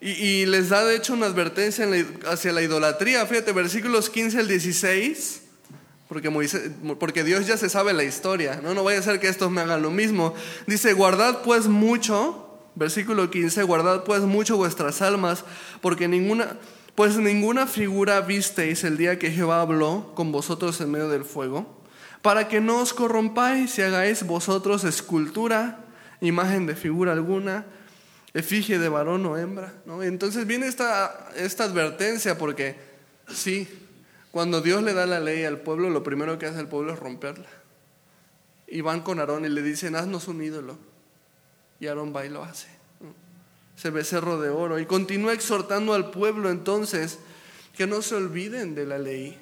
Y, 0.00 0.44
les 0.44 0.68
da 0.68 0.84
de 0.84 0.96
hecho 0.96 1.14
una 1.14 1.26
advertencia 1.26 1.88
hacia 2.26 2.52
la 2.52 2.60
idolatría. 2.60 3.24
Fíjate, 3.24 3.52
versículos 3.52 4.10
15 4.10 4.38
al 4.38 4.48
16 4.48 5.43
porque, 6.08 6.30
porque 6.98 7.24
Dios 7.24 7.46
ya 7.46 7.56
se 7.56 7.68
sabe 7.68 7.92
la 7.92 8.04
historia, 8.04 8.60
¿no? 8.62 8.74
No 8.74 8.84
vaya 8.84 8.98
a 8.98 9.02
ser 9.02 9.20
que 9.20 9.28
estos 9.28 9.50
me 9.50 9.62
hagan 9.62 9.82
lo 9.82 9.90
mismo. 9.90 10.34
Dice, 10.66 10.92
guardad 10.92 11.42
pues 11.42 11.66
mucho, 11.66 12.58
versículo 12.74 13.30
15, 13.30 13.62
guardad 13.62 14.04
pues 14.04 14.22
mucho 14.22 14.56
vuestras 14.56 15.00
almas, 15.00 15.44
porque 15.80 16.06
ninguna, 16.06 16.58
pues 16.94 17.16
ninguna 17.16 17.66
figura 17.66 18.20
visteis 18.20 18.84
el 18.84 18.96
día 18.96 19.18
que 19.18 19.30
Jehová 19.30 19.62
habló 19.62 20.12
con 20.14 20.30
vosotros 20.30 20.80
en 20.80 20.90
medio 20.90 21.08
del 21.08 21.24
fuego, 21.24 21.82
para 22.20 22.48
que 22.48 22.60
no 22.60 22.80
os 22.80 22.92
corrompáis 22.92 23.78
y 23.78 23.82
hagáis 23.82 24.26
vosotros 24.26 24.84
escultura, 24.84 25.84
imagen 26.20 26.66
de 26.66 26.76
figura 26.76 27.12
alguna, 27.12 27.64
efigie 28.34 28.78
de 28.78 28.88
varón 28.88 29.24
o 29.26 29.38
hembra. 29.38 29.72
Entonces 30.02 30.46
viene 30.46 30.66
esta, 30.66 31.30
esta 31.36 31.64
advertencia 31.64 32.36
porque, 32.36 32.76
sí, 33.28 33.68
cuando 34.34 34.60
Dios 34.60 34.82
le 34.82 34.94
da 34.94 35.06
la 35.06 35.20
ley 35.20 35.44
al 35.44 35.60
pueblo, 35.60 35.90
lo 35.90 36.02
primero 36.02 36.40
que 36.40 36.46
hace 36.46 36.58
el 36.58 36.66
pueblo 36.66 36.92
es 36.92 36.98
romperla. 36.98 37.46
Y 38.66 38.80
van 38.80 39.02
con 39.02 39.20
Aarón 39.20 39.44
y 39.44 39.48
le 39.48 39.62
dicen, 39.62 39.94
haznos 39.94 40.26
un 40.26 40.42
ídolo. 40.42 40.76
Y 41.78 41.86
Aarón 41.86 42.12
va 42.12 42.26
y 42.26 42.30
lo 42.30 42.42
hace. 42.42 42.66
Ese 43.78 43.90
becerro 43.90 44.40
de 44.40 44.48
oro. 44.48 44.80
Y 44.80 44.86
continúa 44.86 45.34
exhortando 45.34 45.94
al 45.94 46.10
pueblo 46.10 46.50
entonces 46.50 47.20
que 47.76 47.86
no 47.86 48.02
se 48.02 48.16
olviden 48.16 48.74
de 48.74 48.86
la 48.86 48.98
ley, 48.98 49.38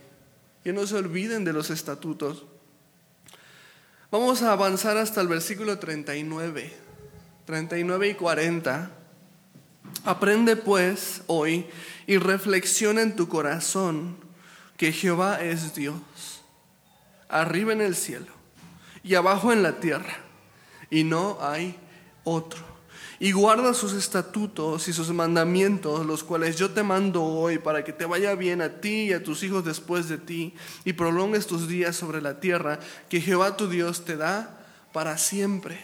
que 0.62 0.74
no 0.74 0.86
se 0.86 0.97
olviden 0.97 1.43
de 1.47 1.55
los 1.55 1.70
estatutos. 1.70 2.45
Vamos 4.11 4.43
a 4.43 4.53
avanzar 4.53 4.99
hasta 4.99 5.22
el 5.22 5.28
versículo 5.28 5.78
39, 5.78 6.70
39 7.47 8.09
y 8.09 8.14
40. 8.14 8.90
Aprende 10.05 10.57
pues 10.57 11.22
hoy 11.28 11.64
y 12.07 12.18
reflexiona 12.18 13.01
en 13.01 13.16
tu 13.16 13.26
corazón 13.26 14.31
que 14.82 14.90
Jehová 14.90 15.40
es 15.40 15.76
Dios, 15.76 15.94
arriba 17.28 17.72
en 17.72 17.80
el 17.80 17.94
cielo 17.94 18.32
y 19.04 19.14
abajo 19.14 19.52
en 19.52 19.62
la 19.62 19.78
tierra, 19.78 20.16
y 20.90 21.04
no 21.04 21.38
hay 21.40 21.78
otro 22.24 22.58
y 23.20 23.30
guarda 23.30 23.74
sus 23.74 23.92
estatutos 23.92 24.88
y 24.88 24.92
sus 24.92 25.10
mandamientos, 25.10 26.04
los 26.04 26.24
cuales 26.24 26.56
yo 26.56 26.72
te 26.72 26.82
mando 26.82 27.22
hoy, 27.22 27.58
para 27.58 27.84
que 27.84 27.92
te 27.92 28.06
vaya 28.06 28.34
bien 28.34 28.60
a 28.60 28.80
ti 28.80 29.04
y 29.04 29.12
a 29.12 29.22
tus 29.22 29.44
hijos 29.44 29.64
después 29.64 30.08
de 30.08 30.18
ti, 30.18 30.52
y 30.84 30.94
prolongues 30.94 31.46
tus 31.46 31.68
días 31.68 31.94
sobre 31.94 32.20
la 32.20 32.40
tierra 32.40 32.80
que 33.08 33.20
Jehová 33.20 33.56
tu 33.56 33.68
Dios 33.68 34.04
te 34.04 34.16
da 34.16 34.66
para 34.92 35.16
siempre. 35.16 35.78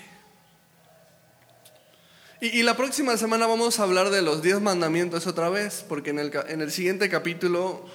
Y, 2.40 2.64
la 2.64 2.76
próxima 2.76 3.16
semana 3.16 3.46
vamos 3.46 3.78
a 3.78 3.84
hablar 3.84 4.10
de 4.10 4.22
los 4.22 4.42
diez 4.42 4.60
mandamientos 4.60 5.28
otra 5.28 5.48
vez, 5.50 5.84
porque 5.88 6.10
en 6.10 6.18
el, 6.18 6.32
en 6.48 6.60
el 6.60 6.72
siguiente 6.72 7.08
capítulo 7.08 7.86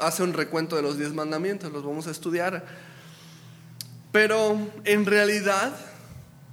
hace 0.00 0.22
un 0.22 0.32
recuento 0.32 0.76
de 0.76 0.82
los 0.82 0.98
diez 0.98 1.12
mandamientos, 1.12 1.72
los 1.72 1.84
vamos 1.84 2.06
a 2.06 2.10
estudiar. 2.10 2.64
Pero 4.12 4.58
en 4.84 5.06
realidad, 5.06 5.74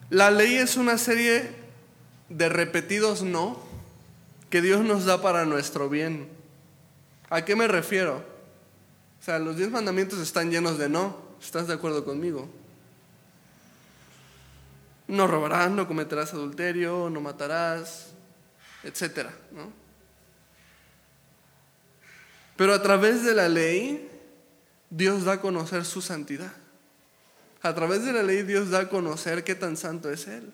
la 0.10 0.32
ley 0.32 0.56
es 0.56 0.78
una 0.78 0.98
serie 0.98 1.50
de 2.30 2.50
repetidos 2.50 3.22
no 3.22 3.60
que 4.50 4.62
Dios 4.62 4.84
nos 4.84 5.06
da 5.06 5.22
para 5.22 5.46
nuestro 5.46 5.90
bien. 5.90 6.30
¿A 7.30 7.44
qué 7.44 7.56
me 7.56 7.68
refiero? 7.68 8.24
O 9.20 9.24
sea, 9.24 9.40
los 9.40 9.58
diez 9.58 9.72
mandamientos 9.72 10.20
están 10.20 10.52
llenos 10.52 10.78
de 10.78 10.90
no. 10.90 11.18
¿Estás 11.42 11.68
de 11.68 11.74
acuerdo 11.74 12.06
conmigo? 12.06 12.50
No 15.08 15.28
robarás, 15.28 15.70
no 15.72 15.88
cometerás 15.88 16.34
adulterio, 16.34 17.10
no 17.10 17.22
matarás, 17.22 18.08
etcétera, 18.84 19.34
¿no? 19.52 19.85
Pero 22.56 22.74
a 22.74 22.82
través 22.82 23.24
de 23.24 23.34
la 23.34 23.50
ley, 23.50 24.10
Dios 24.90 25.26
da 25.26 25.34
a 25.34 25.42
conocer 25.42 25.86
su 25.86 26.02
santidad. 26.02 26.54
A 27.62 27.74
través 27.74 28.06
de 28.06 28.14
la 28.14 28.24
ley, 28.24 28.44
Dios 28.44 28.70
da 28.70 28.82
a 28.82 28.90
conocer 28.90 29.44
qué 29.44 29.56
tan 29.56 29.76
santo 29.76 30.12
es 30.12 30.28
Él 30.28 30.54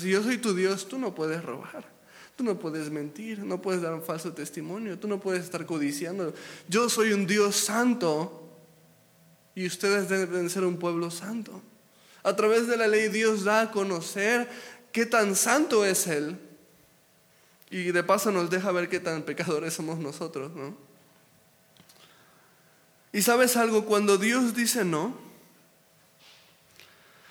si 0.00 0.10
yo 0.10 0.22
soy 0.22 0.38
tu 0.38 0.54
Dios, 0.54 0.88
tú 0.88 0.98
no 0.98 1.14
puedes 1.14 1.42
robar. 1.44 1.84
Tú 2.36 2.44
no 2.44 2.58
puedes 2.58 2.90
mentir, 2.90 3.40
no 3.40 3.60
puedes 3.60 3.82
dar 3.82 3.92
un 3.92 4.02
falso 4.02 4.32
testimonio, 4.32 4.98
tú 4.98 5.06
no 5.06 5.20
puedes 5.20 5.44
estar 5.44 5.66
codiciando. 5.66 6.32
Yo 6.66 6.88
soy 6.88 7.12
un 7.12 7.26
Dios 7.26 7.56
santo 7.56 8.50
y 9.54 9.66
ustedes 9.66 10.08
deben 10.08 10.48
ser 10.48 10.64
un 10.64 10.78
pueblo 10.78 11.10
santo. 11.10 11.60
A 12.22 12.34
través 12.34 12.68
de 12.68 12.76
la 12.78 12.86
ley 12.86 13.08
Dios 13.08 13.44
da 13.44 13.62
a 13.62 13.70
conocer 13.70 14.48
qué 14.92 15.04
tan 15.04 15.36
santo 15.36 15.84
es 15.84 16.06
Él. 16.06 16.38
Y 17.72 17.90
de 17.90 18.04
paso 18.04 18.30
nos 18.30 18.50
deja 18.50 18.70
ver 18.70 18.90
qué 18.90 19.00
tan 19.00 19.22
pecadores 19.22 19.72
somos 19.72 19.98
nosotros, 19.98 20.52
¿no? 20.54 20.76
Y 23.14 23.22
sabes 23.22 23.56
algo, 23.56 23.86
cuando 23.86 24.18
Dios 24.18 24.54
dice 24.54 24.84
no, 24.84 25.16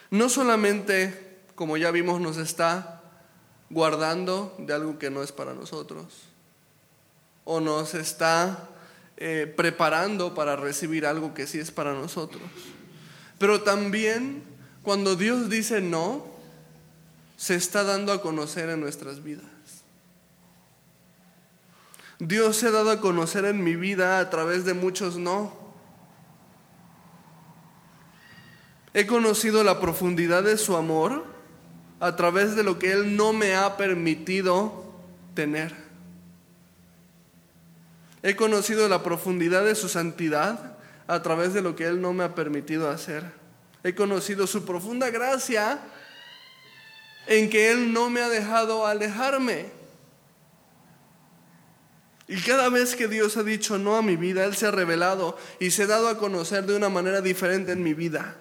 no 0.09 0.29
solamente 0.29 1.31
como 1.53 1.77
ya 1.77 1.91
vimos, 1.91 2.19
nos 2.19 2.37
está 2.37 3.03
guardando 3.69 4.55
de 4.57 4.73
algo 4.73 4.97
que 4.97 5.11
no 5.11 5.21
es 5.21 5.31
para 5.31 5.53
nosotros. 5.53 6.05
O 7.43 7.59
nos 7.59 7.93
está 7.93 8.67
eh, 9.17 9.53
preparando 9.55 10.33
para 10.33 10.55
recibir 10.55 11.05
algo 11.05 11.35
que 11.35 11.45
sí 11.45 11.59
es 11.59 11.69
para 11.69 11.93
nosotros. 11.93 12.41
Pero 13.37 13.61
también 13.61 14.41
cuando 14.81 15.15
Dios 15.15 15.51
dice 15.51 15.81
no, 15.81 16.25
se 17.37 17.53
está 17.53 17.83
dando 17.83 18.11
a 18.11 18.23
conocer 18.23 18.69
en 18.71 18.79
nuestras 18.79 19.23
vidas. 19.23 19.50
Dios 22.21 22.57
se 22.57 22.67
ha 22.67 22.71
dado 22.71 22.91
a 22.91 23.01
conocer 23.01 23.45
en 23.45 23.63
mi 23.63 23.75
vida 23.75 24.19
a 24.19 24.29
través 24.29 24.63
de 24.63 24.75
muchos 24.75 25.17
no. 25.17 25.51
He 28.93 29.07
conocido 29.07 29.63
la 29.63 29.79
profundidad 29.79 30.43
de 30.43 30.59
su 30.59 30.77
amor 30.77 31.25
a 31.99 32.15
través 32.15 32.55
de 32.55 32.61
lo 32.61 32.77
que 32.77 32.91
Él 32.91 33.15
no 33.15 33.33
me 33.33 33.55
ha 33.55 33.75
permitido 33.75 34.93
tener. 35.33 35.73
He 38.21 38.35
conocido 38.35 38.87
la 38.87 39.01
profundidad 39.01 39.65
de 39.65 39.73
su 39.73 39.89
santidad 39.89 40.77
a 41.07 41.23
través 41.23 41.55
de 41.55 41.63
lo 41.63 41.75
que 41.75 41.87
Él 41.87 42.01
no 42.01 42.13
me 42.13 42.23
ha 42.23 42.35
permitido 42.35 42.91
hacer. 42.91 43.23
He 43.83 43.95
conocido 43.95 44.45
su 44.45 44.63
profunda 44.63 45.09
gracia 45.09 45.79
en 47.25 47.49
que 47.49 47.71
Él 47.71 47.91
no 47.91 48.11
me 48.11 48.21
ha 48.21 48.29
dejado 48.29 48.85
alejarme. 48.85 49.80
Y 52.31 52.39
cada 52.43 52.69
vez 52.69 52.95
que 52.95 53.09
Dios 53.09 53.35
ha 53.35 53.43
dicho 53.43 53.77
no 53.77 53.97
a 53.97 54.01
mi 54.01 54.15
vida, 54.15 54.45
Él 54.45 54.55
se 54.55 54.65
ha 54.65 54.71
revelado 54.71 55.37
y 55.59 55.71
se 55.71 55.83
ha 55.83 55.87
dado 55.87 56.07
a 56.07 56.17
conocer 56.17 56.65
de 56.65 56.77
una 56.77 56.87
manera 56.87 57.19
diferente 57.19 57.73
en 57.73 57.83
mi 57.83 57.93
vida. 57.93 58.37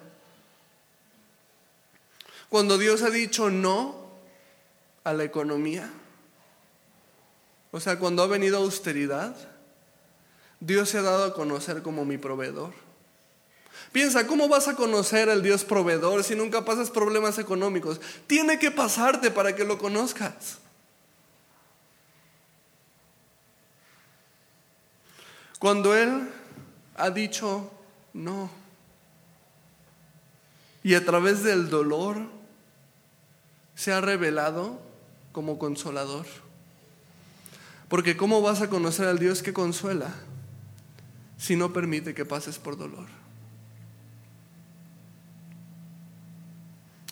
Cuando 2.47 2.77
Dios 2.77 3.01
ha 3.01 3.09
dicho 3.09 3.49
no 3.49 4.07
a 5.03 5.11
la 5.11 5.25
economía, 5.25 5.91
o 7.71 7.81
sea, 7.81 7.99
cuando 7.99 8.23
ha 8.23 8.27
venido 8.27 8.59
austeridad, 8.59 9.35
Dios 10.61 10.87
se 10.87 10.99
ha 10.99 11.01
dado 11.01 11.25
a 11.25 11.33
conocer 11.33 11.81
como 11.81 12.05
mi 12.05 12.17
proveedor. 12.17 12.71
Piensa, 13.91 14.25
¿cómo 14.25 14.47
vas 14.47 14.69
a 14.69 14.77
conocer 14.77 15.29
al 15.29 15.43
Dios 15.43 15.65
proveedor 15.65 16.23
si 16.23 16.33
nunca 16.33 16.63
pasas 16.63 16.91
problemas 16.91 17.39
económicos? 17.39 17.99
Tiene 18.25 18.57
que 18.57 18.71
pasarte 18.71 19.31
para 19.31 19.53
que 19.53 19.65
lo 19.65 19.77
conozcas. 19.77 20.59
Cuando 25.61 25.95
Él 25.95 26.27
ha 26.97 27.11
dicho 27.11 27.71
no, 28.13 28.49
y 30.81 30.95
a 30.95 31.05
través 31.05 31.43
del 31.43 31.69
dolor, 31.69 32.17
se 33.75 33.93
ha 33.93 34.01
revelado 34.01 34.81
como 35.31 35.59
consolador. 35.59 36.25
Porque 37.89 38.17
¿cómo 38.17 38.41
vas 38.41 38.63
a 38.63 38.71
conocer 38.71 39.07
al 39.07 39.19
Dios 39.19 39.43
que 39.43 39.53
consuela 39.53 40.11
si 41.37 41.55
no 41.55 41.71
permite 41.71 42.15
que 42.15 42.25
pases 42.25 42.57
por 42.57 42.75
dolor? 42.75 43.05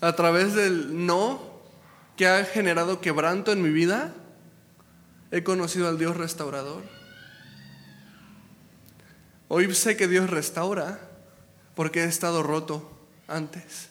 A 0.01 0.13
través 0.13 0.55
del 0.55 1.05
no 1.05 1.39
que 2.17 2.27
ha 2.27 2.43
generado 2.45 2.99
quebranto 2.99 3.51
en 3.51 3.61
mi 3.61 3.69
vida, 3.69 4.11
he 5.29 5.43
conocido 5.43 5.87
al 5.87 5.99
Dios 5.99 6.17
restaurador. 6.17 6.98
Hoy 9.49 9.73
sé 9.73 9.97
que 9.97 10.07
Dios 10.07 10.29
restaura 10.29 10.99
porque 11.75 12.03
he 12.03 12.05
estado 12.05 12.43
roto 12.43 12.87
antes. 13.27 13.89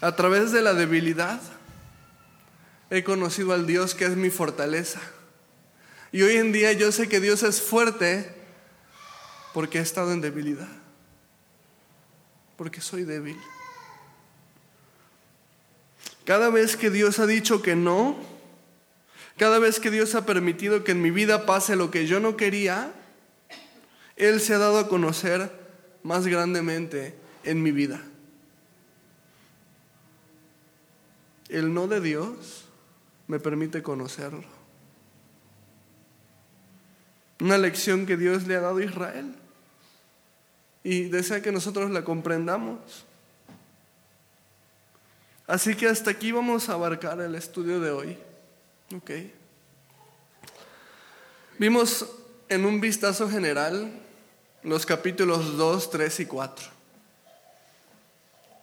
A 0.00 0.16
través 0.16 0.50
de 0.50 0.60
la 0.60 0.74
debilidad 0.74 1.40
he 2.90 3.04
conocido 3.04 3.52
al 3.52 3.64
Dios 3.64 3.94
que 3.94 4.06
es 4.06 4.16
mi 4.16 4.28
fortaleza. 4.28 5.00
Y 6.10 6.22
hoy 6.22 6.36
en 6.36 6.50
día 6.50 6.72
yo 6.72 6.90
sé 6.90 7.08
que 7.08 7.20
Dios 7.20 7.44
es 7.44 7.62
fuerte 7.62 8.34
porque 9.52 9.78
he 9.78 9.82
estado 9.82 10.12
en 10.12 10.20
debilidad. 10.20 10.68
Porque 12.56 12.80
soy 12.80 13.04
débil. 13.04 13.38
Cada 16.24 16.50
vez 16.50 16.76
que 16.76 16.90
Dios 16.90 17.20
ha 17.20 17.26
dicho 17.26 17.62
que 17.62 17.76
no, 17.76 18.33
cada 19.36 19.58
vez 19.58 19.80
que 19.80 19.90
Dios 19.90 20.14
ha 20.14 20.26
permitido 20.26 20.84
que 20.84 20.92
en 20.92 21.02
mi 21.02 21.10
vida 21.10 21.46
pase 21.46 21.76
lo 21.76 21.90
que 21.90 22.06
yo 22.06 22.20
no 22.20 22.36
quería, 22.36 22.92
Él 24.16 24.40
se 24.40 24.54
ha 24.54 24.58
dado 24.58 24.78
a 24.78 24.88
conocer 24.88 25.50
más 26.02 26.26
grandemente 26.26 27.14
en 27.44 27.62
mi 27.62 27.72
vida. 27.72 28.02
el 31.48 31.72
no 31.72 31.86
de 31.86 32.00
Dios 32.00 32.64
me 33.28 33.38
permite 33.38 33.82
conocerlo. 33.82 34.44
Una 37.40 37.58
lección 37.58 38.06
que 38.06 38.16
Dios 38.16 38.46
le 38.46 38.56
ha 38.56 38.60
dado 38.60 38.78
a 38.78 38.84
Israel 38.84 39.34
y 40.82 41.04
desea 41.04 41.42
que 41.42 41.52
nosotros 41.52 41.90
la 41.90 42.04
comprendamos. 42.04 43.06
Así 45.46 45.74
que 45.74 45.88
hasta 45.88 46.10
aquí 46.10 46.32
vamos 46.32 46.68
a 46.68 46.74
abarcar 46.74 47.20
el 47.20 47.34
estudio 47.34 47.80
de 47.80 47.90
hoy. 47.90 48.18
¿Ok? 48.96 49.10
Vimos 51.58 52.06
en 52.48 52.64
un 52.64 52.80
vistazo 52.80 53.28
general 53.28 53.90
los 54.62 54.86
capítulos 54.86 55.56
2, 55.56 55.90
3 55.90 56.20
y 56.20 56.26
4. 56.26 56.66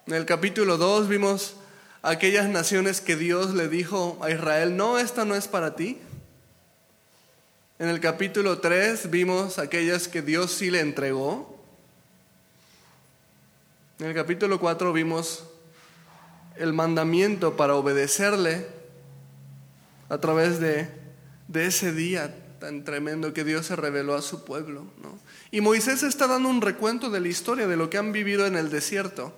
En 0.08 0.14
el 0.14 0.26
capítulo 0.26 0.78
2 0.78 1.10
vimos 1.10 1.56
aquellas 2.02 2.48
naciones 2.48 3.02
que 3.02 3.18
Dios 3.18 3.54
le 3.54 3.68
dijo 3.68 4.20
a 4.22 4.32
Israel, 4.32 4.78
no, 4.78 5.00
esta 5.00 5.26
no 5.26 5.36
es 5.36 5.50
para 5.50 5.76
ti. 5.76 6.00
En 7.78 7.90
el 7.90 8.00
capítulo 8.00 8.60
3 8.60 9.10
vimos 9.12 9.60
aquellas 9.60 10.08
que 10.08 10.22
Dios 10.22 10.52
sí 10.52 10.70
le 10.72 10.80
entregó 10.80 11.60
En 14.00 14.08
el 14.08 14.14
capítulo 14.14 14.62
4 14.62 14.94
vimos 14.94 15.44
el 16.56 16.72
mandamiento 16.72 17.58
para 17.58 17.76
obedecerle 17.76 18.81
a 20.12 20.18
través 20.18 20.60
de, 20.60 20.90
de 21.48 21.68
ese 21.68 21.94
día 21.94 22.36
tan 22.60 22.84
tremendo 22.84 23.34
que 23.34 23.46
Dios 23.46 23.68
se 23.68 23.78
reveló 23.78 24.14
a 24.14 24.22
su 24.22 24.44
pueblo. 24.44 24.84
¿no? 25.02 25.18
Y 25.52 25.62
Moisés 25.62 26.04
está 26.04 26.28
dando 26.28 26.50
un 26.50 26.60
recuento 26.60 27.10
de 27.10 27.22
la 27.22 27.30
historia 27.30 27.66
de 27.66 27.78
lo 27.78 27.90
que 27.90 27.98
han 27.98 28.12
vivido 28.12 28.46
en 28.46 28.58
el 28.58 28.70
desierto. 28.70 29.34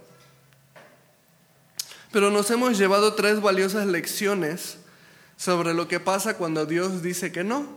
Pero 2.12 2.32
nos 2.32 2.50
hemos 2.50 2.76
llevado 2.76 3.14
tres 3.14 3.40
valiosas 3.40 3.86
lecciones 3.86 4.80
sobre 5.38 5.76
lo 5.76 5.88
que 5.88 6.00
pasa 6.00 6.38
cuando 6.38 6.66
Dios 6.66 7.04
dice 7.04 7.32
que 7.32 7.44
no. 7.44 7.68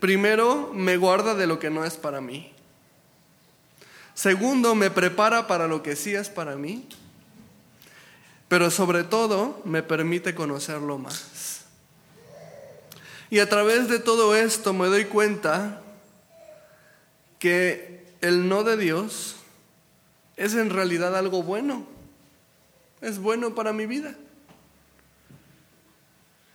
Primero, 0.00 0.72
me 0.72 0.96
guarda 0.96 1.34
de 1.34 1.46
lo 1.46 1.58
que 1.58 1.68
no 1.68 1.84
es 1.84 1.98
para 1.98 2.22
mí. 2.22 2.54
Segundo, 4.14 4.74
me 4.74 4.90
prepara 4.90 5.46
para 5.46 5.68
lo 5.68 5.82
que 5.82 5.94
sí 5.94 6.14
es 6.14 6.30
para 6.30 6.56
mí. 6.56 6.88
Pero 8.50 8.68
sobre 8.72 9.04
todo, 9.04 9.62
me 9.64 9.84
permite 9.84 10.34
conocerlo 10.34 10.98
más. 10.98 11.60
Y 13.30 13.38
a 13.38 13.48
través 13.48 13.88
de 13.88 14.00
todo 14.00 14.34
esto 14.34 14.72
me 14.72 14.88
doy 14.88 15.04
cuenta 15.04 15.80
que 17.38 18.12
el 18.20 18.48
no 18.48 18.64
de 18.64 18.76
Dios 18.76 19.36
es 20.36 20.54
en 20.54 20.70
realidad 20.70 21.16
algo 21.16 21.44
bueno. 21.44 21.86
Es 23.00 23.20
bueno 23.20 23.54
para 23.54 23.72
mi 23.72 23.86
vida. 23.86 24.16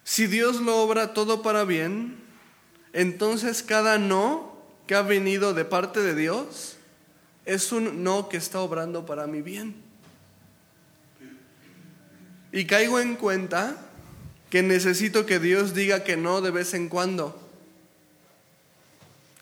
Si 0.03 0.27
Dios 0.27 0.59
lo 0.59 0.75
obra 0.75 1.13
todo 1.13 1.41
para 1.41 1.63
bien, 1.63 2.17
entonces 2.91 3.63
cada 3.63 3.99
no 3.99 4.57
que 4.85 4.95
ha 4.95 5.01
venido 5.01 5.53
de 5.53 5.63
parte 5.63 6.01
de 6.01 6.13
Dios 6.13 6.75
es 7.45 7.71
un 7.71 8.03
no 8.03 8.27
que 8.27 8.35
está 8.35 8.59
obrando 8.59 9.05
para 9.05 9.27
mi 9.27 9.41
bien. 9.41 9.84
Y 12.55 12.65
caigo 12.67 13.01
en 13.01 13.17
cuenta 13.17 13.75
que 14.49 14.63
necesito 14.63 15.25
que 15.25 15.39
Dios 15.39 15.73
diga 15.73 16.05
que 16.05 16.15
no 16.15 16.39
de 16.39 16.51
vez 16.51 16.73
en 16.73 16.87
cuando. 16.87 17.37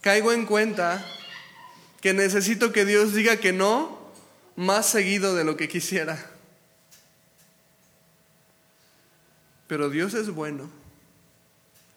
Caigo 0.01 0.31
en 0.31 0.47
cuenta 0.47 1.05
que 2.01 2.15
necesito 2.15 2.73
que 2.73 2.85
Dios 2.85 3.13
diga 3.13 3.37
que 3.37 3.53
no 3.53 4.09
más 4.55 4.87
seguido 4.87 5.35
de 5.35 5.43
lo 5.43 5.55
que 5.55 5.69
quisiera. 5.69 6.31
Pero 9.67 9.91
Dios 9.91 10.15
es 10.15 10.31
bueno 10.31 10.71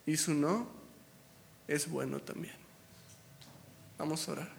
y 0.05 0.19
su 0.19 0.35
no 0.35 0.69
es 1.67 1.89
bueno 1.89 2.21
también. 2.21 2.57
Vamos 3.97 4.29
a 4.29 4.33
orar. 4.33 4.56